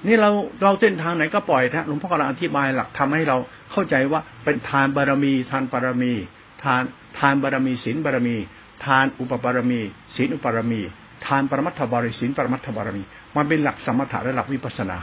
[0.07, 0.29] นี่เรา
[0.63, 3.37] เราเส้นทางไหนก็ปล่อยนะหลวงพ่อกำลังอธิบายหลักทำให้เรา
[3.71, 6.13] เข้าใจว่าเป็นทานบารมี ทานบารมี
[6.63, 6.81] ทาน
[7.19, 8.37] ทานบารมีศีลบารมี
[8.85, 9.81] ทานอุปบารมี
[10.15, 10.81] ศีลอุปบารมี
[11.25, 13.03] ทานปรมัตถบริสินปรมัตถบารมี
[13.35, 14.97] มันเป็นหลักสมถะและหลักวิปัสนา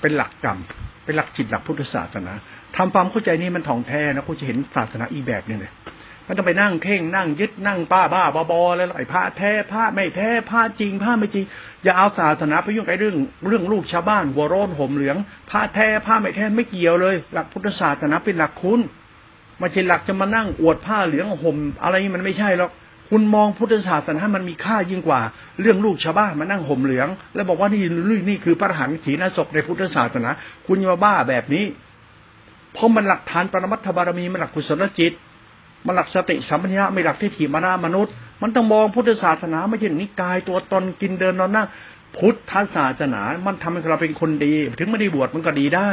[0.00, 0.58] เป็นหลักกรรม
[1.04, 2.32] เป็นหลักจิตหลักพุทธศาสนา
[2.76, 5.72] ทำความเข้าใจนี้มันถ่องแท้นะคุณจะเห็นศาสนาอีแบบนี้เลย
[6.26, 11.44] มันต้องไปนั่งเข่งนั่งยึดนั่งป้าบ้าบอบอแล้วไอ้พระแท้พระไม่แท้พระจริงพระไม่จริง
[11.84, 13.16] อย่าเอาศาสนาไปยุ่งกับเรื่อง
[13.48, 15.16] เรื่องลูกชาวบ้านหัวร้อนห่มเหลือง
[15.50, 18.80] พระแท้พระไม่แท้ไม่เกี่ยวเลย หลักพุทธศาสนาเป็นหลักคุณ
[19.58, 22.70] ไม่ใช่หลักจะมานั่งอวดผ้าเหลืองห่มอะไรมันไม่ใช่หรอก
[23.10, 25.20] คุณมองพุทธศาสนามันมีค่ายิ่งกว่า
[25.60, 27.82] เรื่องลูกชาวบ้านมานั่งห่มเหลือง แล้วบอกว่านี่
[28.28, 30.30] นี่คือพระหันถีนศพในพุทธศาสนา
[30.66, 31.64] คุณมาบ้าแบบนี้
[32.72, 35.12] เพราะมันหลักฐานปรมัตถบารมีมันหลักกุศลจิต
[35.86, 38.12] มันหลักสติสัมปชัญญะไม่หลักที่ถีมานามนุษย์
[38.42, 41.66] มันต้องมองพุทธศาสนาไม่ใช่นิกายตัวตนกินเดินนอนนั่ง
[42.16, 45.90] พุทธศาสนา มันทำให้เราเป็นคนดี ถึงไม่ได้บวชมันก็ดีได้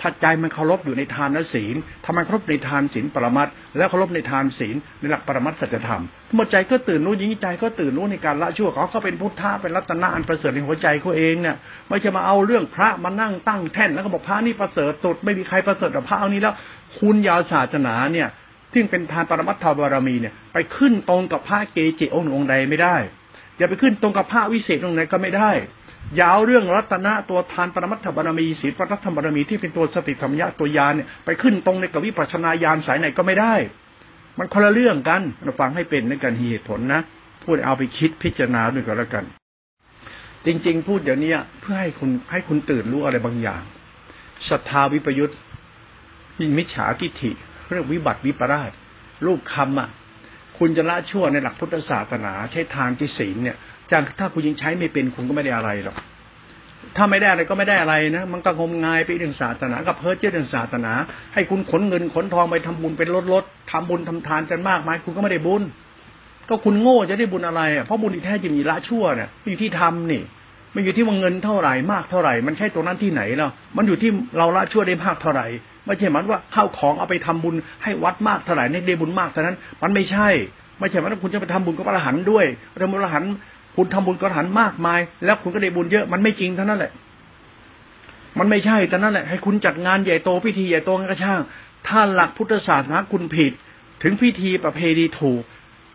[0.00, 6.02] ถ้าใจมันเคารพอยู่ในทานและศีลทำไมเคารพในทานศีลปรมัตแล้วเคารพในทานศีลในหลักปรมัตสัจธรรม
[6.34, 11.56] เมื่อใจก็ตื่นรู้ยิ่งใจก็ตื่นรู้ในการละชั่วเขาเขาเป็นพุทธะเป็นรัตนะอันประเสริฐในหัวใจเขาเองเนี่ย
[11.88, 16.54] ไม่จะมาเอาเรื่องพระมานั่งตั้งแท่นแล้วก็บอกพระนี่ประเสริฐสุดไม่มีใครประเสริฐกับพระเอานี้แล้ว
[16.98, 18.28] คุณยาวศาสนาเนี่ย
[18.72, 22.96] ที่เป็นทานปรมัตถบารมีเนี่ยไปขึ้นตรงกับพระเกจิองค์องค์ใดไม่ได้
[23.58, 25.50] อย่าไปขึ้นตรงกับพระวิเศษองค์ไหนก็ไม่ได้
[26.20, 33.54] ยาวเรื่องรัตนะตัวทานปรมัตถบารมีศีลปรัตถบารมีที่เป็นตัวสติธรรมยะตัวยานเนี่ยไปขึ้นตรงในกับวิปัสนาญาณสายไหนก็ไม่ได้
[34.38, 37.00] มันคนละเรื่องกันเราฟังให้เป็นในการเหตุผลนะ
[37.44, 39.24] พูดเอาไปคิดพิจารณาด้วยกันแล้วกัน
[40.46, 43.62] จริงๆ พูดเดี๋ยวนี้เพื่อให้คุณให้คุณตื่นรู้อะไรบางอย่าง
[44.48, 45.38] ศรัทธาวิปยุทธ์
[46.58, 47.30] มิจฉาทิฏฐิ
[47.68, 48.70] เรื่องวิบัติวิปราช
[49.26, 49.90] รูปคำอะ
[50.58, 53.56] คุณจะละชั่วในหลักพุทธศาสนา ใช้ทางที่ศีลเนี่ย
[53.92, 55.96] จากถ้าคุณยังใช้ไม่เป็นคุณก็ไม่ได้อะไรหรอก
[56.96, 60.92] ถ้าไม่ได้อะไรก็ไม่ได้อะไรนะ มันก็งมงายไปเรื่องศาสนากับเพิร์เจ้อเรื่องศาสนา
[61.34, 65.62] ให้คุณขนเงินขนทองไปทำบุญเป็นรถรถทำบุญทำทานกันมากมายคุณก็ไม่ได้บุญ
[66.48, 70.22] ก็คุณโง่จะได้บุญอะไรอะเพราะบุญที่แท้จริงมีละชั่วเนี่ยอยู่ที่ทำนี่
[70.74, 75.46] มันอยู่ที่ว่าเงินเท่าไหร่มากเท่าไหร่ มันใช่ตรงนั้นที่ไหนเนาะมันอยู่ที่เราละชั่วได้มากเท่าไหร่
[75.86, 80.28] ไม่ใช่หมันว่าข้าวของเอาไปทำบุญให้วัดมากเท่าไหร่ได้บุญมากเท่านั้น มันไม่ใช่
[80.80, 83.32] ไม่ใช่ว่าคุณจะไปทำบุญกับพระอรหันต์ด้วยพระอรหันต์
[83.76, 86.92] คุณทำบุญกระหันมากมาย แล้วคุณก็ได้บุญเยอะมันไม่จริงเท่านั้นแหละ
[88.38, 91.40] มันไม่ใช่เท่านั้นแหละ ให้คุณจัดงานใหญ่โตพิธีใหญ่โตกระช่าง
[91.88, 93.52] ถ้าหลักพุทธศาสนาคุณผิด
[94.02, 95.42] ถึงพิธีประเพณีถูก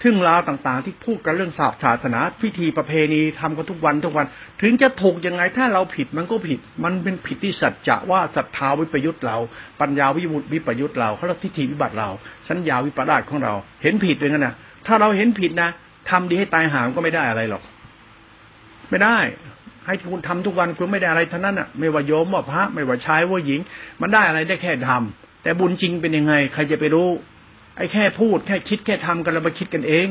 [0.04, 4.28] ทึ่งราวต่างๆ ที่พูดกันเรื่องศาสตร์ศาสนา พิธีประเพณีทำกันทุกวันทุกวัน
[4.62, 9.38] ถึงจะถูกยังไงถ้าเราผิดมันก็ผิด มันเป็นผิดที่สัจจะว่าศรัทธาวิปยุทธ์เรา
[9.82, 12.10] ปัญญาวิมุตวิปยุทธ์เราเขาเรียกทิฏฐิวิบัติเรา
[12.50, 14.54] สัญญาวิปลาสของเรา เห็นผิดเลยนะ
[14.88, 15.70] ถ้าเราเห็นผิดนะ
[16.10, 17.64] ทำดีให้ตายหามก็ไม่ได้อะไรหรอก
[18.90, 19.18] ไม่ได้
[19.86, 23.60] ให้คุณทำทุกวันคุณไม่ได้อะไรทั้งนั้นอะ ไม่ว่าโยมว่าพระ ไม่ว่าชายว่าหญิง
[24.02, 27.10] มันได้อะไรได้แค่ทำแต่บุญจริงเป็นยังไง ใครจะไปรู้
[27.78, 30.08] ไอ้แค่พูด แค่คิดแค่ทำกันเราไปคิดกันเอง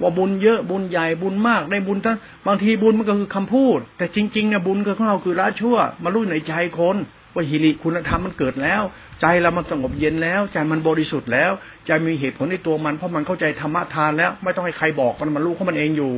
[0.00, 6.96] ว่าบุญเยอะบุญใหญ่บุญมากได้บุญทั้งบางทีบุญมันก็คือคำพูด แต่จริงๆเนี่ยบุญก็ขอเราคือละชั่ว มารู้ในใจคน
[7.36, 8.82] ว่าฮิริคุณธรรมมันเกิดแล้ว
[9.20, 11.50] ใจเรามันสงบเย็นแล้ว ใจมันบริสุทธิ์แล้ว
[11.86, 16.12] ใจมีเหตุผลในตัวมันเพราะมันเข้าใจธรรมะทานแล้ว ไม่ต้องให้ใครบอกมันมันรู้ของมันเองอยู่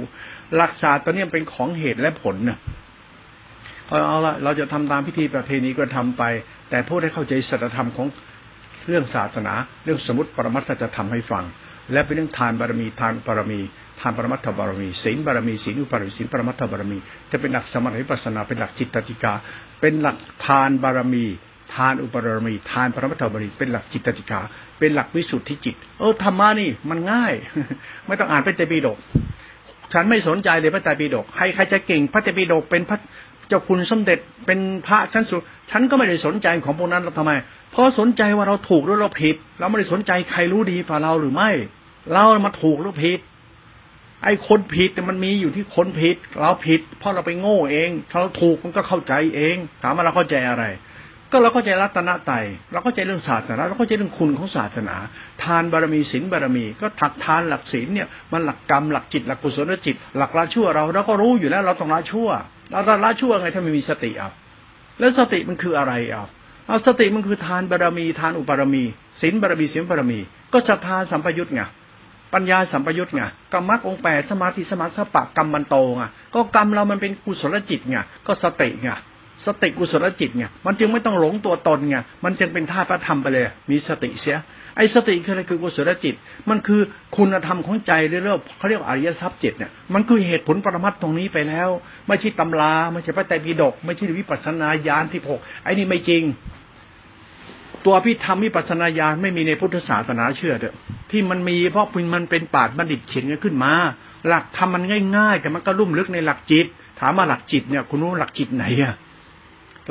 [0.56, 2.58] หลักศาสตร์ตัวนี้เป็นของเหตุและผลนะ
[3.88, 6.22] เอาละเราจะทำตามพิธีประเพณีก็ทำไป
[6.70, 8.06] แต่พูดให้เข้าใจสัจธรรมของ
[8.88, 9.54] เรื่องศาสนา
[9.84, 11.44] เรื่องสมุติปรมัตถจะทำให้ฟัง
[11.92, 13.60] และเป็นเรื่องทานบารมีทานบารมี
[14.00, 16.98] ทานปรมัตถบารมีศีลบารมีศีลอุปาริศีลปรมัตถบารมี
[17.30, 19.32] จะเป็นหลักสมถะวิปัสนาเป็นหลักจิตติกา
[19.80, 21.24] เป็นหลักทานบารมี
[21.74, 24.40] ทานอุปารมี ทานปรมัตถบารมีเป็นหลักจิตติกา
[24.78, 27.34] เป็นหลักวิสุทธิจิต เออธรรมะนี่มันง่าย
[28.06, 28.98] ไม่ต้องอ่านเป็นเตปีดก
[29.92, 32.98] ฉันไม่สนใจเลยพระไตรปิฎกใครใครจะเก่งพระไตรปิฎกเป็นพระ
[33.48, 37.32] เจ้าคุณสมเด็จเป็นพระชั้นสูงฉันก็ไม่ได้สนใจของพวกนั้นเราทำไม
[37.72, 41.50] เพราะสนใจว่าเราถูกหรือเราผิด เราไม่ได้สนใจใครรู้ดีฝ่าเราหรือไม่
[42.12, 43.20] เรามาถูกหรือผิด
[44.24, 50.64] ไอ้คนผิดมันมีอยู่ที่คนผิด เราผิด เพราะเราไปโง่เองถ้าเราถูกมันก็เข้าใจเอง ถามว่าเราเข้าใจอะไร
[51.32, 54.96] ก็เราเข้าใจรัตนไตยเราเข้าใจเรื่องศาสนาเราเข้าใจเรื่องคุณของศาสนา
[55.42, 62.28] ทานบารมีศีลบารมี ก็ถักทานหลักศีลเนี่ยมันหลักกรรมหลักจิตหลักกุศลจิต หลักละชั่วเราเราก็รู้อยู่แล้ว เราต้องละชั่ว
[62.70, 64.30] เราละชั่วไงถ้าไม่มีสติอะ
[64.98, 66.28] แล้วสติมันคืออะไรอะ
[66.66, 68.84] เอาสติมันคือทานบารมี ทานอุปารมี
[69.20, 70.20] ศีลบารมีศีลบารมี
[70.52, 71.62] ก็ศรัทธาสัมปยุตไง
[72.34, 76.02] ปัญญาสัมปยุตไงกรรมมรรคองแปดสมาธิสมาสปะกรรมมันโตไง
[76.34, 78.90] ก็กรรมเรามันเป็นกุศลจิตไงก็สติไง
[79.46, 84.38] สติกุศลจิตไงมันจึงไม่ต้องหลงตัวตนไงมันจึงเป็นธาตุพระธรรมไปเลย มีสติเสีย
[84.76, 86.14] ไอ้สติคืออะไรคือกุศลจิต
[86.50, 86.80] มันคือ
[87.16, 91.68] คุณธรรมของใจเรื่อยๆเขาเรียกอริยทรัพย์จิตเนี่ยมันคือเหตุผลปรมัตตรงนี้ไปแล้ว
[92.08, 96.22] ไม่ใช่ตำราไม่ใช่พระไตรปิฎกไม่ใช่วิปัสสนาญาณที่หกไอ้นี่ไม่จริง
[97.86, 100.74] ตัวพิธรรมวิปัสนาญาณไม่มีในพุทธศาสนาเชื่อเถอะ
[101.10, 103.72] ที่มันมีเพราะมันเป็นปาดบัณฑิตเขียนกันขึ้นมา
[104.26, 104.82] หลักธรรมมัน
[105.16, 106.66] ง่าย ๆ แต่มันก็ลุ่มลึกในหลักจิต
[107.00, 108.94] ถามมาหลักจิตเนี่ย คุณรู้หลักจิตไหนอะ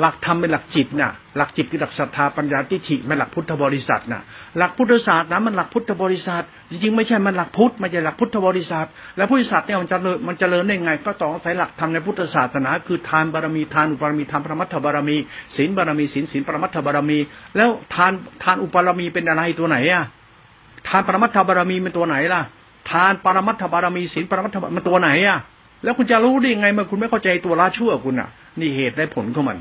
[0.00, 4.22] หลักธรรมเป็นหลักจิตน่ะ หลักจิตคือหลักศรัทธาปัญญาทิฏฐิไม่หลักพุทธบริษัทน่ะ
[4.58, 15.16] หลักพุทธศาสตร์นะมันหลักพุทธบริษัท จริงๆไม่ใช่มันหลักพุทธม่ใช่หลักพุทธบริษัท แล้วพุทธศาสตร์เนี่ยมันจะเริญมันจะเริญได้ไง ก็ต้องอาศัยหลักธรรมในพุทธศาสนาคือทานบารมีทานอุปบารมีทานปรมัตถบารมี
[15.56, 17.18] ศีลบารมีศีลศีลปรมัตถบารมี
[17.56, 20.04] แล้วทานทานอุปบารมีเป็นอะไรตัวไหนอะ
[20.88, 22.42] ทานปรมัตถบารมีเป็นตัวไหนล่ะ
[22.90, 25.38] ทานปรมัตถบารมีศีลปรมัตถบารมีมันตัวไหนอะ
[25.84, 28.28] แล้วคุณจะรู้ได้ยังไงเมื่อคุณไม่เข้าใจตัวละชั่วคุณอะ
[28.60, 29.58] นี่เหตุและผลของมัน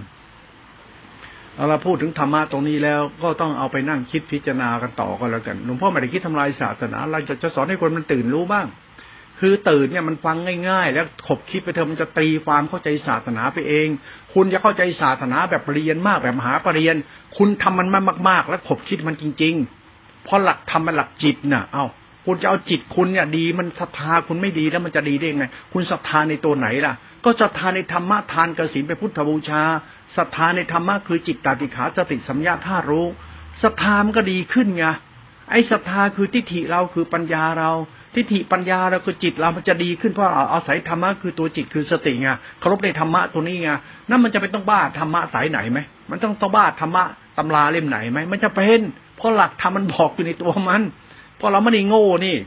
[1.70, 8.68] เราพูดถึงธรรมะตรงนี้แล้วก็ต้องเอาไปนั่งคิดพิจารณากันต่อก็แล้วกันหลวงพ่อไม่ได้คิดทำลายศาสนาเราจะจะสอนให้คนมันตื่นรู้บ้าง
[9.40, 10.38] คือตื่นเนี่ยมันฟัง
[10.70, 13.88] ง่ายๆ แล้วขบคิดไปเถอะมันจะตีความเข้าใจศาสนาไปเอง
[14.34, 16.98] คุณจะเข้าใจศาสนาแบบเรียนมากแบบมหาปรริญญา
[17.38, 17.88] คุณทำมัน
[18.30, 21.86] มากๆ แล้วขบคิดมันจริงๆเพราะหลักทำมันหลักจิตน่ะ เอา
[22.26, 26.94] คุณจะเอาจิตคุณเนี่ยดีมันศรัทธาคุณไม่ดีแล้วมันจะดีได้ไง คุณศรัทธาในตัวไหนล่ะ
[27.28, 29.62] ก็ศรัทธาในธรรมะทานกสินไปพุทธบูชา
[30.18, 33.06] ศรัทธาในธรรมะคือจิตตาติขาสติสัมยาท่ารู้
[33.64, 34.86] ศรัทธามันก็ดีขึ้นไง
[35.52, 37.72] ไอ้ศรัทธาคือทิฏฐิเราคือปัญญาเรา
[38.16, 43.70] ทิฏฐิปัญญาเราคือจิตเรามันจะดีขึ้นเพราะอาศัยธรรมะคือตัวจิตคือสติไงเคารพในธรรมะตัวนี้ไง
[44.10, 47.04] นั่นมันจะเป็นต้องบ้าธรรมะสายไหนไหมมันต้องต้องบ้าธรรมะ
[47.38, 48.80] ตำราเล่มไหนไหมมันจะเป็น
[49.18, 50.82] เพราะหลักธรรมมันบอกอยู่ในตัวมัน
[51.38, 52.38] เพราะเราไม่ได้โง่นี่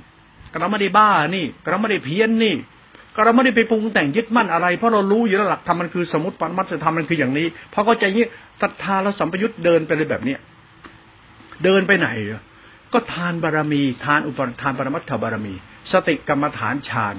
[0.60, 2.54] เราไม่ได้บ้านี่เราไม่ได้เพี้ยนนี่
[3.14, 8.26] ก็เราไม่ได้ไปปรุงแต่งยึดมั่นอะไร เพราะเรารู้อยู่แล้วหลักธรรมมันคือสมมติปรมัตถธรรมมันคืออย่างนี้พอเข้าใจนี้
[8.62, 10.38] ศรัทธาแล้วสัมปยุตเดินไปเลยแบบเนี้ย
[11.64, 12.08] เดินไปไหน
[12.92, 15.54] ก็ทานบารมี ทานอุปทานปรมัตถบารมี
[15.92, 17.16] สติกรรมฐานฌาน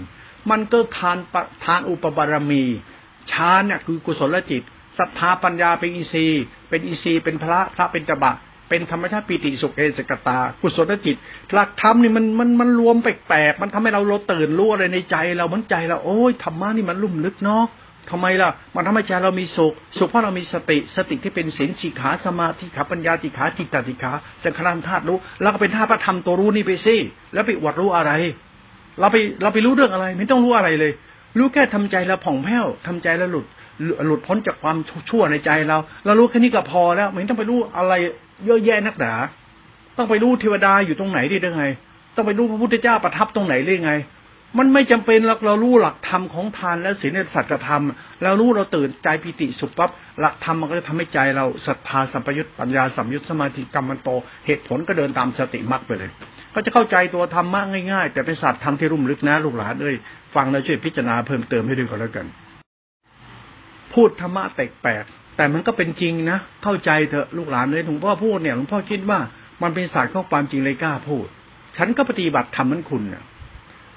[0.51, 1.17] มันก็ทาน
[1.65, 2.63] ทานอุปบารมี
[3.31, 4.63] ฌานเนี่ยคือกุศลจิต
[4.99, 8.33] ศรัทธาปัญญาเป็นอินทรีย์เป็นอินทรีย์เป็นพระพระเป็นตบะ
[8.71, 11.15] เป็นธรรมชาติปิติสุขเอสกตา กุศลจิต
[11.53, 17.63] หลักธรรมนี่มันมันมันรวมแปลกๆมันทำให้เราเราตื่นรู้อะไรในใจเรามันใจเราโอ้ยธรรมะนี่มันลุ่มลึกเนาะ
[18.09, 24.11] ทำไมล่ะ มันทำให้ใจเรามีสุข สุขเพราะเรามีสติ สติที่เป็นศีลสีขาสมาธิขาปัญญาติขาจิตตติขา
[24.43, 26.95] จะคณะธาตุรู้ แล้วก็เป็นธาตุพระธรรมตัวรู้นี่ไปสิ
[27.33, 28.11] แล้วไปอวดรู้อะไร
[28.99, 30.91] เราไปเราไปรู้เรื่องอะไร ไม่ต้องรู้อะไรเลย
[31.37, 33.45] รู้แค่ทำใจเราผ่องแผ้วทำใจแล้วหลุด
[34.07, 34.77] หลุดพ้นจากความ
[35.09, 37.93] ชั่วในใจเรา เรารู้แค่นี้ก็พอแล้ว ไม่ต้องไปรู้อะไร
[38.45, 39.13] เยอะแยะนักหนา
[39.97, 41.63] ต้องไปรู้เทวดาอยู่ตรงไหนได้ยังไง
[42.15, 43.93] ต้องไปรู้พระพุทธเจ้าประทับตรงไหนได้ยังไง
[44.57, 47.83] มันไม่จำเป็นหรอกเรารู้หลักธรรมของทานและศีลในสัจธรรม
[48.23, 54.09] เรารู้เราตื่นใจปิติสุขปั๊บหลักธรรมมันก็จะทำให้ใจเราศรัทธาสัมปยุตปัญญาสัมยุตสมาธิกรรมมันโต
[54.45, 56.09] เหตุผลก็เดินตามสติมรรคไปเลย
[56.53, 59.95] ก็จะเข้าใจตัวธรรมะง่ายๆ แต่เป็นศาสตร์ธรรมที่รุ่มลึกนะลูกหลานเอ้ย
[60.35, 62.25] ฟังแล้วช่วยพิจารณาเพิ่มเติมให้ด้วยกันแล้วกัน
[63.93, 65.05] พูดธรรมะแปลก
[65.37, 69.19] แต่มันก็เป็นจริงนะ เข้าใจเถอะลูกหลานเลยหลวงพ่อพูดเนี่ยหลวงพ่อคิดว่า
[69.63, 71.27] มันเป็นศาสตร์ข้อความจริงเลยกล้าพูด
[71.77, 73.23] ฉันก็ปฏิบัติทำเหมือนคุณเนี่ย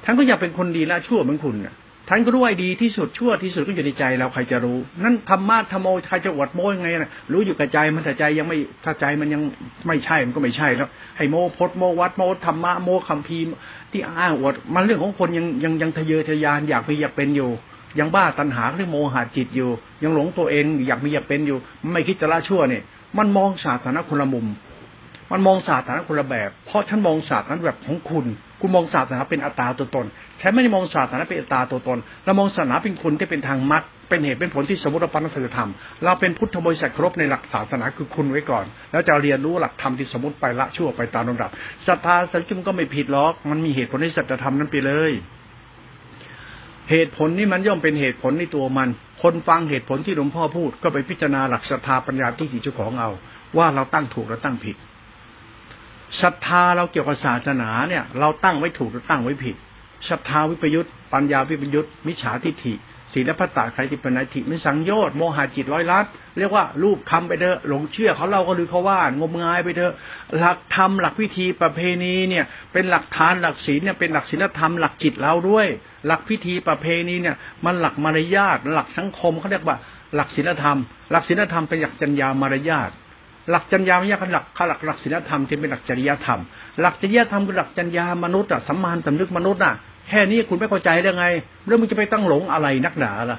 [0.04, 1.74] ท่านก็อยากเป็นคนดีและชั่วเหมือนคุณเนี่ย
[2.08, 9.42] ท่านก็รู้ไอ้ดีที่สุดชั่วที่สุดก็อยู่ในใจเราใครจะรู้ นั่นธรรมะธรรมโอใครจะอวดโม้ยังไงนะรู้อยู่กับใจมันแต่ใจยังไม่ถ้าใจมันยัง
[9.86, 13.46] ไม่ใช่มันก็ไม่ใช่แล้วให้โมพดโมวัดโมธรรมะโมคัมภีร์
[13.92, 17.50] ที่อ้างอวด มันเรื่องของคนยังยังยังทะเยอทะยานอยากไปอยากเป็นอยู่
[17.98, 19.70] ยังบ้าตัณหาเรื่องโมหะจิตอยู่
[20.02, 21.58] ยังหลงตัวเองอยากมีอยากเป็นอยู่
[21.92, 22.82] ไม่คิดจะละชั่วเนี่ย
[23.18, 24.46] มันมองศาสนาคนละมุม
[25.32, 28.26] มันมองศาสนาคนละแบบ เพราะฉันมองศาสนาแบบของคุณ
[28.60, 30.06] คุณมองศาสนาเป็นอัตตาตัวตน
[30.40, 35.70] ฉันไม่ได้มองศาสนาเป็นอัตตาตัวตนเรามองศาสนาเป็นคุณที่เป็นทางมรรคเป็นเหตุเป็นผลที่สมมติปัญญาธรรม
[36.04, 41.50] เราเป็นพุทธบริษัทครบในหลักศาสนาคือคุณไว้ก่อน แล้วจะเรียนรู้หลักธรรมที่สมมติไปละชั่วไปตามลำดับ
[41.86, 45.12] ศรัทธาสัจจุมก็ไม่ผิดหรอก มันมีเหตุผลในสัจธรรมนั้นไปเลย
[46.90, 48.88] เหตุผลนี้มันย่อมเป็นเหตุผลในตัวมัน
[49.22, 53.10] คนฟังเหตุผลที่หลวงพ่อพูด ก็ไปพิจารณาหลักศรัทธาปัญญาที่จิตเจ้าของเอา
[53.56, 54.76] ว่าเราตั้งถูกหรือตั้งผิด
[56.22, 59.56] ศรัทธาเราเกี่ยวกับศาสนาเนี่ย เราตั้งไว้ถูกหรือตั้งไว้ผิด
[60.08, 62.74] ศรัทธาวิปยุทธปัญญาวิปยุทธมิจฉาทิฏฐิ
[63.12, 66.06] ศีลพัตตาใครที่เป็นนาทิไม่สังโยชน์โมหะจิตร้อยลัด
[66.38, 69.92] เรียกว่ารูปคำไปเถอะหลงเชื่อเขาเล่าก็ลือเขาว่างมงายไปเถอะ
[70.38, 75.66] หลักธรรมหลักวิธีประเพณีเนี่ย เป็นหลักฐานหลักศีลเนี่ยเป็นหลักศีลธรรมหลักจิตเราด้วย
[76.06, 79.76] หลักพิธีประเพณีเนี่ย มันหลักมารยาทหลักสังคมเขาเรียกว่า
[80.14, 80.78] หลักศีลธรรม
[81.10, 82.90] หลักศีลธรรมเป็นหลักจัญญามารยาท
[83.50, 86.40] หลักจัญญามารยาทหลักหลักหลักศีลธรรมที่เป็นหลักจริยธรรม
[86.80, 89.74] หลักจริยธรรมคือหลักจัญญามนุษย์อะสัมมาสำนึกมนุษย์อะ
[90.08, 91.26] แค่นี้คุณไม่เข้าใจได้ไง
[91.66, 93.38] แล้วมึงจะไปตั้งหลงอะไรนักหนาล่ะ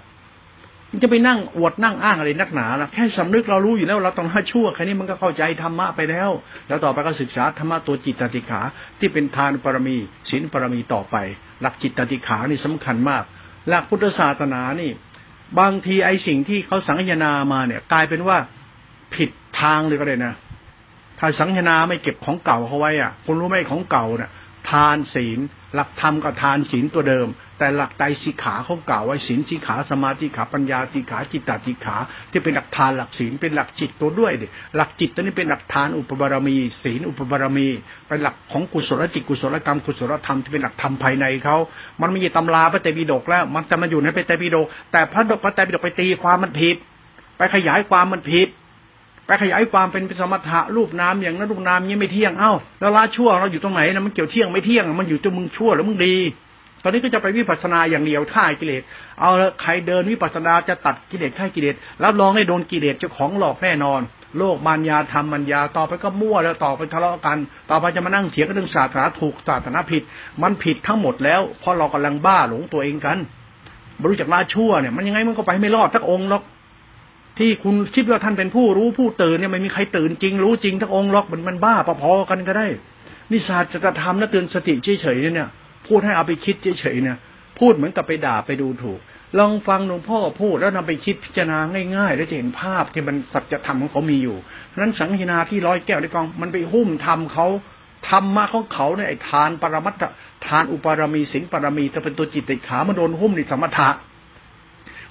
[1.04, 6.30] จะไปนั่งอวดนั่งอ้างอะไรนักหนาล่ะแค่สำนึกเรารู้อยู่แล้วเราต้องห้าชั่วแค่นี้มันก็เข้าใจธรรมะไปแล้ว
[6.68, 8.62] แล้วต่อไปก็ศึกษาธรรมะตัวจิตติขา
[9.00, 9.98] ที่เป็นทานปรมี
[10.30, 11.16] ศีลปรมีต่อไป
[11.62, 13.24] หลักจิตติขานี่สำคัญมาก
[13.68, 14.92] หลักพุทธศาสนานี่
[15.60, 18.38] บางทีไอสิ่งที่เขาสังยนามาเนี่ย กลายเป็นว่า
[19.14, 20.34] ผิดทางเลยก็เลยนะ
[21.20, 24.32] ถ้าสังยนาไม่เก็บของเก่าเขาไว้อะคุณรู้ไหมของเก่าเนี่ย
[24.70, 25.40] ทานศีล
[25.74, 31.96] หลักธรรมกับทานศีลตัวเดิม แต่หลักใจสิกขาเขากล่าวไว้ศีลสิกขาสมาธิขาปัญญาสิกขาจิตตสิกขา
[32.32, 37.68] ที่เป็นหลักทานหลักศีลเป็นหลักจิตตัวด้วยดิหลักจิตตัวนี้เป็นหลักทานอุปบารมี ศีลอุปบารมี
[38.08, 41.58] เป็นหลักของกุศลจิตกุศลกรรมกุศลธรรมที่เป็นหลักธรรมภายในเขา
[42.02, 46.76] มันไม่ใช่ตำราพระเตปิฎกแล้ว มันจะมาอยู่ในพระเตปิฎกแต่พระดกพระเตปิฎกไปตีความมันผิด
[47.38, 48.50] ไปขยายความมันผิด
[49.26, 56.16] ไปขยายความเป็นสมถะรูปนามอย่างนั้นรูปนามยังไม่เที่ยงเอ้าแล้วละชั่วเราอยู่ตรงไหนนะมันเกี่ยวเที่ยงไม่เที่ยง มันอยู่จนมึงชั่วแล้วมึงดี
[56.86, 58.84] ตอนนี้ก็จะไปวิปัสสนาอย่างเดียวฆ่ากิเลส
[59.22, 64.02] เอาใครเดินวิปัสสนาจะตัดกิเลสฆ่ากิเลสแล้วลองให้โดนกิเลสเจ้าของหลอกแน่นอน
[64.38, 67.38] โลกมารยาธรรมมัญญาต่อไปก็มั่วแล้วต่อไปทะเลาะกัน
[67.70, 70.04] ต่อไปจะมานั่งเถียงกันเรื่องศาสนาถูกศาสนาผิด
[70.42, 73.18] มันผิดทั้งหมดแล้วเพราะเรากำลังบ้าหลงตัวเองกัน
[74.02, 76.44] บรู้จักละชั่วเนี่ยมันยังไงมันก็ไปไม่รอดทักองค์หรอก
[77.40, 82.68] ที่คุณคิดว่าท่านเป็นผู้รู้ผู้ตื่นเนี่ยไม่มีใครตื่นจริง รู้จริงทั้งองค์ล็อกมันมันบ้าพอๆกันก็ได้
[83.32, 85.50] นิสาจะทำนะเตือนสติเฉยๆเนี่ย
[85.88, 87.18] พูดให้เอาไปคิดเฉยๆเนี่ย
[87.60, 89.00] พูดเหมือนกับไปด่าไปดูถูก
[89.40, 91.60] ลองฟังหลวงพ่อพูดแล้วนำไปคิดพิจารณา
[91.96, 94.38] ง่ายๆ แล้วจะเห็นภาพที่มันสัจธรรมของเขามีอยู่
[94.78, 97.48] นั้นสังหินาที่ร้อยแก้วในกอง มันไปหุ้มทำเขา
[98.10, 100.04] ธรรมะของเขาเนี่ยไอ้ทานปรมัตถ
[100.48, 103.90] ทานอุปารมีสินปรมีจะเป็นตัวจิตติขามันโดนหุ้มในสมถะ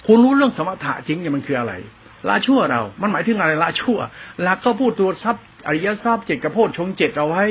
[0.05, 1.73] คุณรู้เรื่องสมถะจริงเนี่ยมันคืออะไร
[2.27, 3.99] ละชั่วเรา มันหมายถึงอะไรละชั่ว
[4.47, 7.43] ลักก็พูดตัวทรัพย์อริยทรัพย์เจ็ดกับโพชงเจ็ดเอาไว้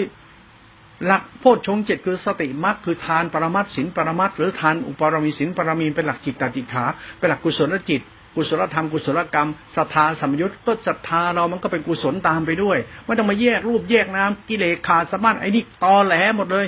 [1.07, 6.85] หลักโพชฌงเจ็ดคือสติมรรคคือทานปรมัตสินปรมัตหรือทานอุปารมีสินปรมีเป็นหลักจิตตติขา
[7.19, 8.01] เป็นหลักกุศลจิต
[8.35, 16.67] กุศลธรรมกุศลกรรมศรัทธาสัมยุตก็ศรัทธาเรามันก็เป็นกุศลตามไปด้วยไม่ต้องมาแยกรูปแยกน้ำกิเลสขาดสมานไอ้นี่ตอแหลหมดเลย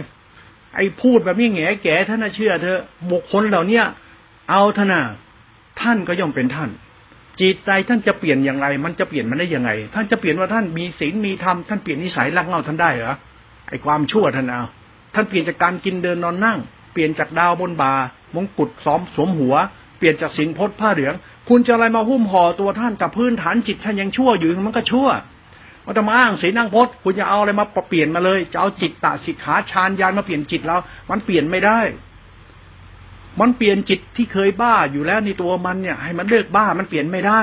[0.75, 2.79] ไอ้พูดแบบนี้แง่แก่ท่านน่าเชื่อเธอ
[3.11, 3.85] บุคคลเหล่าเนี้ย
[4.51, 5.03] เอาท่านา
[5.81, 6.71] ท่านก็ย่อมเป็นท่าน
[7.41, 13.15] จิตใจท่านจะเปลี่ยนอย่างไร มันจะเปลี่ยนมันได้ยังไง ท่านจะเปลี่ยนว่าท่านมีศีลมีธรรมท่านเปลี่ยนนิสัยรักเงาท่านได้เหรอ
[13.69, 14.63] ไอ้ความชั่วท่านเอา
[15.15, 16.59] ท่านเปลี่ยนจากการกินเดินนอนนั่ง
[16.93, 17.93] เปลี่ยนจากดาวบนบา
[18.35, 19.55] มงกุฎซ้อมสวมหัว
[19.99, 21.15] เปลี่ยนจากสินพศผ้าเหลือง
[21.49, 25.09] คุณจะอะไรมาหุ้มห่อตัวท่านกับพื้นฐานจิตท่านยังชั่วอยู่มันก็ชั่ว
[25.85, 30.77] ว่าจะมาอ้างศีลนั่งพศคุณจะเอาอะไรมาเปลี่ยนมาเลย จะเอาจิตตะสิกขาฌานยานมาเปลี่ยนจิตเรา
[31.11, 31.81] มันเปลี่ยนไม่ได้
[33.41, 37.43] มันเปลี่ยนจิตที่เคยบ้าอยู่แล้วในตัวมันเนี่ย ให้มันเลิกบ้ามันเปลี่ยนไม่ได้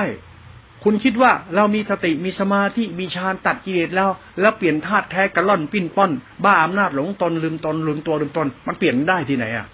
[0.84, 6.10] คุณคิดว่าเรามีสติมีสมาธิมีฌานตัดกิเลสแล้ว แล้วเปลี่ยนธาตุแท้กระล่อนปิ้นป้อน
[6.44, 9.66] บ้าอำนาจหลงตนลืมตนลืมตัวลืมตน มันเปลี่ยนได้ที่ไหนอะ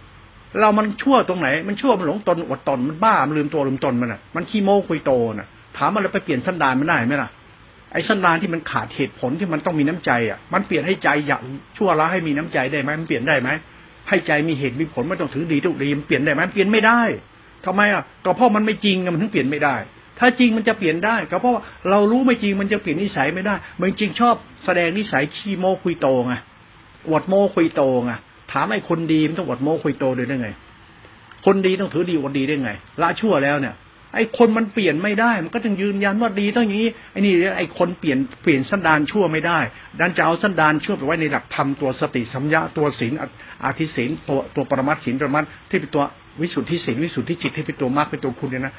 [0.59, 7.31] เรามันชั่วตรงไหน มันชั่วมันหลงตนอดตนมันบ้ามันลืมตัวลืมตนมันอะมันขี้โม้คุยโตน่ะ ถามมันแล้วไปเปลี่ยนสันดานมันได้ไหมล่ะ
[7.93, 11.41] ไอ้สันดานที่มันขาดเหตุผลที่มันต้องมีน้ำใจอะ มันเปลี่ยนให้ใจอยาก
[11.77, 13.49] ชั่วละให้มีน้ำใจได้ไหมมันเปลี่ยนได้ไหม
[14.09, 17.01] ให้ใจมีเหตุมีผลไม่ต้องถือดีทุกดีมันเปลี่ยนได้ไหมเปลี่ยนไม่ได้
[17.67, 19.77] ทำไมอะก็เพราะมันไม่จริงมันถึงเปลี่ยนไม่ได้
[20.21, 26.35] ถ้าจริงมันจะเปลี่ยนได้ก็เพราะว่าเรารู้ไม่จริงมันจะเปลี่ยนนิสัยไม่ได้ มันจริงชอบแสดงนิสัยขี้โม้คุยโตไง
[27.09, 28.13] อวดโม้คุยโตไง
[28.53, 30.49] ถามไอ้คนดีมันต้องอวดโม้คุยโตด้วยได้ไง
[31.47, 33.75] คนดีต้องถือดีอวดดีได้ไงละชั่วแล้วเนี่ย
[34.15, 39.59] ไอ้คนมันเปลี่ยนไม่ได้ มันก็จึงยืนยันว่าดีต้องอย่างนี้ไอ้นี่ไอ้คนเปลี่ยนเปลี่ยนสันดานชั่วไม่ได้
[40.01, 43.13] ดันจะเอาสันดานชั่วไปไว้ในหลักธรรมตัวสติสัมยาตัวศีล
[43.65, 46.05] อาทิศีลตัวตัวปรมัตศีลปรมัตที่เป็นตัว
[46.41, 48.75] วิสุทธิศีลวิสุทธิจิตที่เป็นตัวมรรคเป็นตัวคุณเนี่ยนะ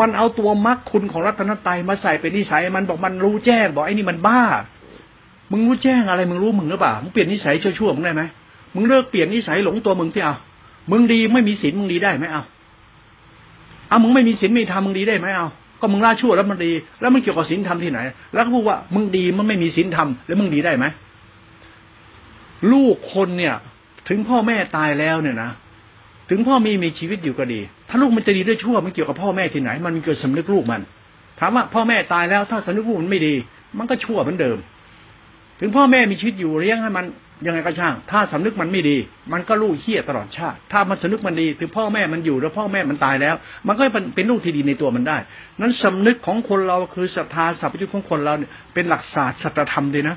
[0.00, 4.40] มันเอาตัวมรรคคุณของรัตนตรัยมาใส่เป็นนิสัย มันบอกมันรู้แจ้ง บอกไอ้นี่มันบ้า
[5.52, 8.22] มึงรู้แจ้งอะไร มึงรู้มึงหรือเปล่า มึงเปลี่ยนนิสัยชั่วๆมึงได้ไหม
[8.74, 10.34] มึงเลิกเปลี่ยนนิสัยหลงตัวมึงที่เอา
[10.90, 12.42] มึงดีไม่มีศีลมึงดีได้ไหมเอา
[13.88, 15.46] เอามึงไม่มีศีลไม่ทำมึงดีได้ไหมเอา
[15.80, 18.00] ก็มึงล่าชั่วแล้วมันดี แล้วมันเกี่ยวกับศีลธรรมที่ไหน
[18.34, 20.84] แล้วก็พูดว่ามึงดีมันไม่มีศีลธรรมแล้วมึงดีได้ไหม
[22.72, 23.54] ลูกคนเนี่ย
[24.08, 25.50] ถึงพ่อแม่ตายแล้วเนี่ยนะ
[26.34, 30.80] ถึงพ่อมีมีชีวิตอยู่ก็ดี ถ้าลูกมันจะดีด้วยชั่วมันเกี่ยวกับพ่อแม่ที่ไหน มันเกิดสำนึกลูกมัน
[31.40, 33.34] ถามว่าพ่อแม่ตายแล้วถ้าสำนึกลูกมันไม่ดี
[33.78, 34.58] มันก็ชั่วเหมือนเดิม
[35.60, 37.04] ถึงพ่อแม่มีชีวิตอยู่เลี้ยงให้มัน
[37.46, 38.96] ยังไงก็ช่าง ถ้าสำนึกมันไม่ดี
[39.32, 43.34] มันก็ลูกเฮี้ยตลอดชาติ ถ้ามันสำนึกมันดี ถึงพ่อแม่มันอยู่แล้วพ่อแม่มันตายแล้ว
[43.66, 43.82] มันก็
[44.14, 45.18] เป็นลูกที่ดีในตัวมันได้
[45.60, 50.16] นั้นสำนึกของคนเราคือศรัทธาสัพพยุของคนเราเนี่ยเป็นหลักศาสตร์สัจธรรมดีนะ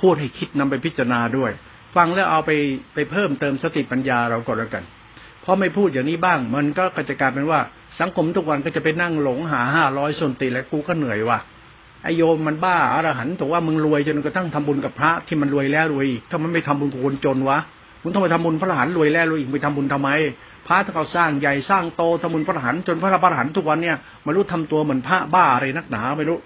[0.00, 1.50] พูดให้คิดนำไปพิจารณาด้วย
[1.96, 2.50] ฟังแล้วเอาไป
[2.94, 4.84] ไปเพิ่มเติมสติปัญญาเราก่อนแล้วกัน
[5.42, 7.60] เพราะไม่พูดอย่างนี้บ้าง มันก็จะกลายเป็นว่า
[8.00, 11.38] สังคมทุกวันก็จะไปนั่งหลงหาห้าร้อยส่วนตีแล้วกูก็เหนื่อยว่ะ
[12.02, 17.58] ไอโยมมันบ้าอรหันต์แต่ว่ามึงรวยจนกระทั่งทำบุญกับพระที่มันรวยแล้วรวยอีกถ้ามันไม่ทำบุญกับคนจนวะ
[18.02, 20.10] มึงต้องไปทำบุญพระอรหันต์รวยแล้วรวยอีกไปทำบุญทำไม
[20.66, 26.38] พระถ้าเขาสร้างใหญ่สร้างโตทำบุญพระอรหันต์จนพระอรหันต์ทุกวันเนี่ยไม่รู้ทำตัวเหมือนพระบ้าอะไรนักหนาไม่รู้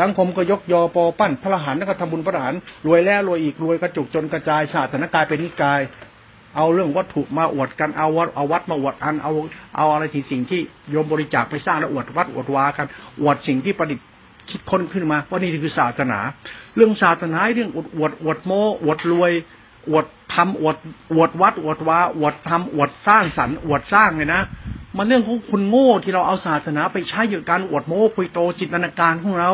[0.00, 2.54] สังคมก็ยกยอปอปั้นพระหันแล้วก็ทำบุญพระอรหัน
[2.86, 5.80] รวยแล้วรวยอีกรวยกระจุกจนกระจายชาตินกายเป็นนิกาย
[6.56, 9.32] เอาเรื่องวัตถุมาอวดกันเอาวัดเอาวัดมาอวดอันเอา
[9.76, 12.86] เอาอะไรที่สิ่งที่โยมบริจาคไปสร้างแล้วอวดวัดอวดวากัน
[13.20, 14.06] อวดสิ่งที่ประดิษฐ์
[14.50, 16.18] คิดค้นขึ้นมาว่านี่คือศาสนา
[16.76, 19.32] เรื่องศาสนาเรื่องอวดอวดอวดโมอวดรวย
[19.88, 20.76] อวดทำอวด
[21.12, 24.42] อวดวัดอวดวาอวดทำอวดสร้างสรรค์อวดสร้างเลยนะ
[24.96, 29.52] มันเรื่องของคุณโง่ที่เราเอาศาสนาไปใช้อยู่การอวดโม้คุยโตจินตนาการของเรา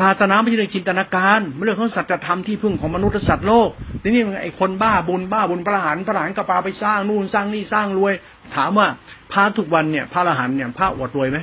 [0.00, 3.68] ศาสนาไม่ใช่เรื่องจินตนาการไม่เรื่องของสัจธรรมที่พึ่งของมนุษย์สัตว์โลก
[4.02, 8.12] ทีนี้ไอ้คนบ้าบุญบ้าบุญพระหันพระหันกระปาไปสร้างนู่นสร้างนี่สร้างรวย
[8.54, 8.86] ถามว่า
[9.32, 11.38] พระทุกวันเนี่ย พระหันเนี่ยพระอวดรวยไหม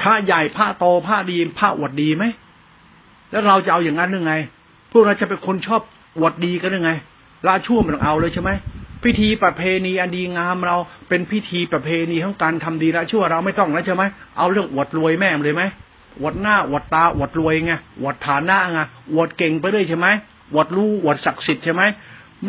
[0.00, 2.24] พระใหญ่พระโตพระดีพระอวดดีไหม
[3.30, 4.34] แล้วเราจะเอาอย่างนั้นหรือไง
[4.92, 5.82] พวกเราจะเป็นคนชอบ
[6.18, 6.92] อวดดีกันหรือไง
[7.46, 8.50] ละชั่วมันต้องเอาเลยใช่ไหม
[9.04, 10.76] พิธีประเพณีอันดีงามเรา
[11.08, 14.02] เป็นพิธีประเพณีของการทำดีละชั่วเราไม่ต้องแล้วใช่ไหม
[14.38, 15.62] เอาเรื่องอวดรวยแม่เลยไหม
[16.20, 18.80] อวดหน้าอวดตาอวดรวยไงอวดฐานะไง
[19.12, 20.06] อวดเก่งไปเรื่อยใช่ไหม
[20.52, 21.82] อวดรู้อวดศักดิ์สิทธิ์ใช่ไหม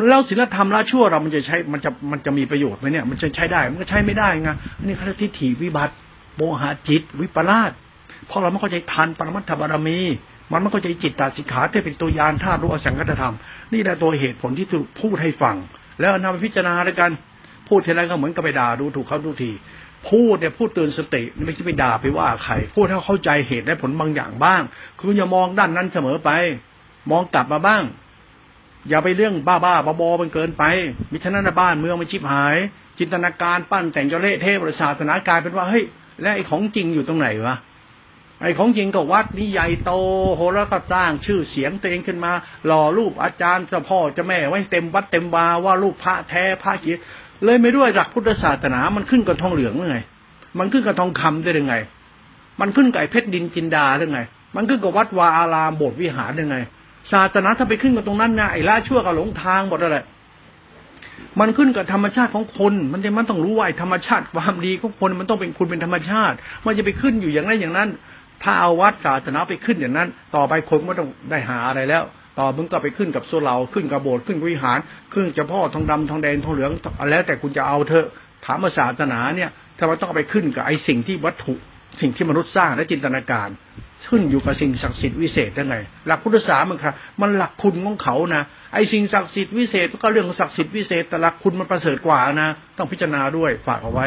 [0.08, 4.50] แล้วศีลธรรมละชั่วเรามันจะใช้มันจะมันจะมีประโยชน์ไหมเนี่ย มันจะใช้ได้มันก็ใช้ไม่ได้ไง
[4.84, 5.94] นี่เขาเรียกทิฏฐิวิบัติ
[6.36, 7.72] โมหะจิต วิปลาส
[8.26, 9.98] เพราะเราไม่เข้าใจทันปรมัตถบารมี
[10.52, 13.34] มันไม่เข้าใจจิตตาสิกขาที่เป็นตัวยานธาตุรู้อสังกัตธรรม
[13.72, 15.56] นี่แหละตัวเหตุผลที่ถูกพูดให้ฟัง
[16.00, 17.10] แล้วนำไปพิจารณาด้วยกัน
[17.68, 19.50] พูดทีไรก็เหมือนกับไปด่าดูถูกเขาทุกที
[20.08, 24.62] พูดเนี่ยพูดเตือนสติไม่ใช่ไปด่าไปว่าใครพูดให้เข้าใจเหตุและผลบางอย่างบ้าง
[25.00, 26.30] คืออย่ามองด้านนั้นเสมอไป
[27.10, 27.82] มองกลับมาบ้าง
[28.88, 30.64] อย่าไปเรื่องบ้าบ้าบอบอมันเกินไป
[31.10, 32.56] มิฉะนั้นบ้านเมืองมันชิบหาย
[32.98, 35.84] จินตนาการปั้นแต่งเจ้าเละเทพศาสนากลายเป็นว่าเฮ้ย
[36.22, 37.56] และไอ้ของจริงอยู่ตรงไหนวะ
[38.42, 39.90] ไอ้ของจริงก็วัดนี่ใหญ่โต
[40.34, 42.32] โหแล้วก็สร้างชื่อเสียงตัวเองขึ้นมา
[42.66, 46.98] หล่อรูปอาจารย์เจ้าพ่อเจ้าแม่ไว้เต็มวัดเต็มวาว่ารูปพระแท้พระเกียร
[47.44, 49.98] เลยไม่ด้วยหลักพุทธศาสนา มันขึ้นกับทองเหลืองหรือไง
[50.58, 51.74] มันขึ้นกับทองคำได้ยังไง
[52.60, 54.20] มันขึ้นกับเพชรดินจินดาได้ไง
[54.56, 56.58] มันขึ้นกับวัดวาอารามโบสถ์วิหารได้ไง
[57.12, 60.04] ศาสนาถ้าไปขึ้นกับตรงนั้นนะไอ้ละชั่วกับหลงทางหมดเลย
[61.40, 66.36] มันขึ้นกับธรรมชาติของคน มันจะมันต้องรู้ว่าธรรมชาติความดีของคนมันต้องเป็นคุณเป็นธรรมชาติ
[66.66, 67.88] มันจะไปขึ้นอยู่อย่างนั้นอย่างนั้น
[68.42, 72.02] ถ้าเอาวัดศาสนาไปขึ้นอย่างนั้น ต่อไปคนไม่ต้องได้หาอะไรแล้ว
[72.38, 74.78] ต่อมึงก็ไปขึ้นกับโซเลาขึ้นกับโบสถ์ขึ้นวิหาร
[75.14, 76.70] ขึ้นเฉพาะทองดำทองแดงทองเหลือง
[77.10, 78.06] แล้วแต่คุณจะเอาเถอะ
[78.44, 81.54] ถามศาสนาเนี่ยทำไมต้องไปขึ้นกับไอ้สิ่งที่วัตถุ
[82.00, 83.48] สิ่งที่มนุษย์สร้างและจินตนาการ
[84.08, 85.76] ขึ้นอยู่กับสิ่งศักดิ์สิทธิ์วิเศษได้ไง
[86.06, 88.42] หลักพุทธศาสนามันค่ะ มันหลักคุณของเขานะ
[88.74, 94.06] ไอ้สิ่งศักดิ์สิทธิ์วิเศษก็เรื่องศักดิ์สิทธิ์วิเศษแต่หลักคุณมันประเสริฐกว่านะ ต้องพิจารณาด้วยฝากเอาไว้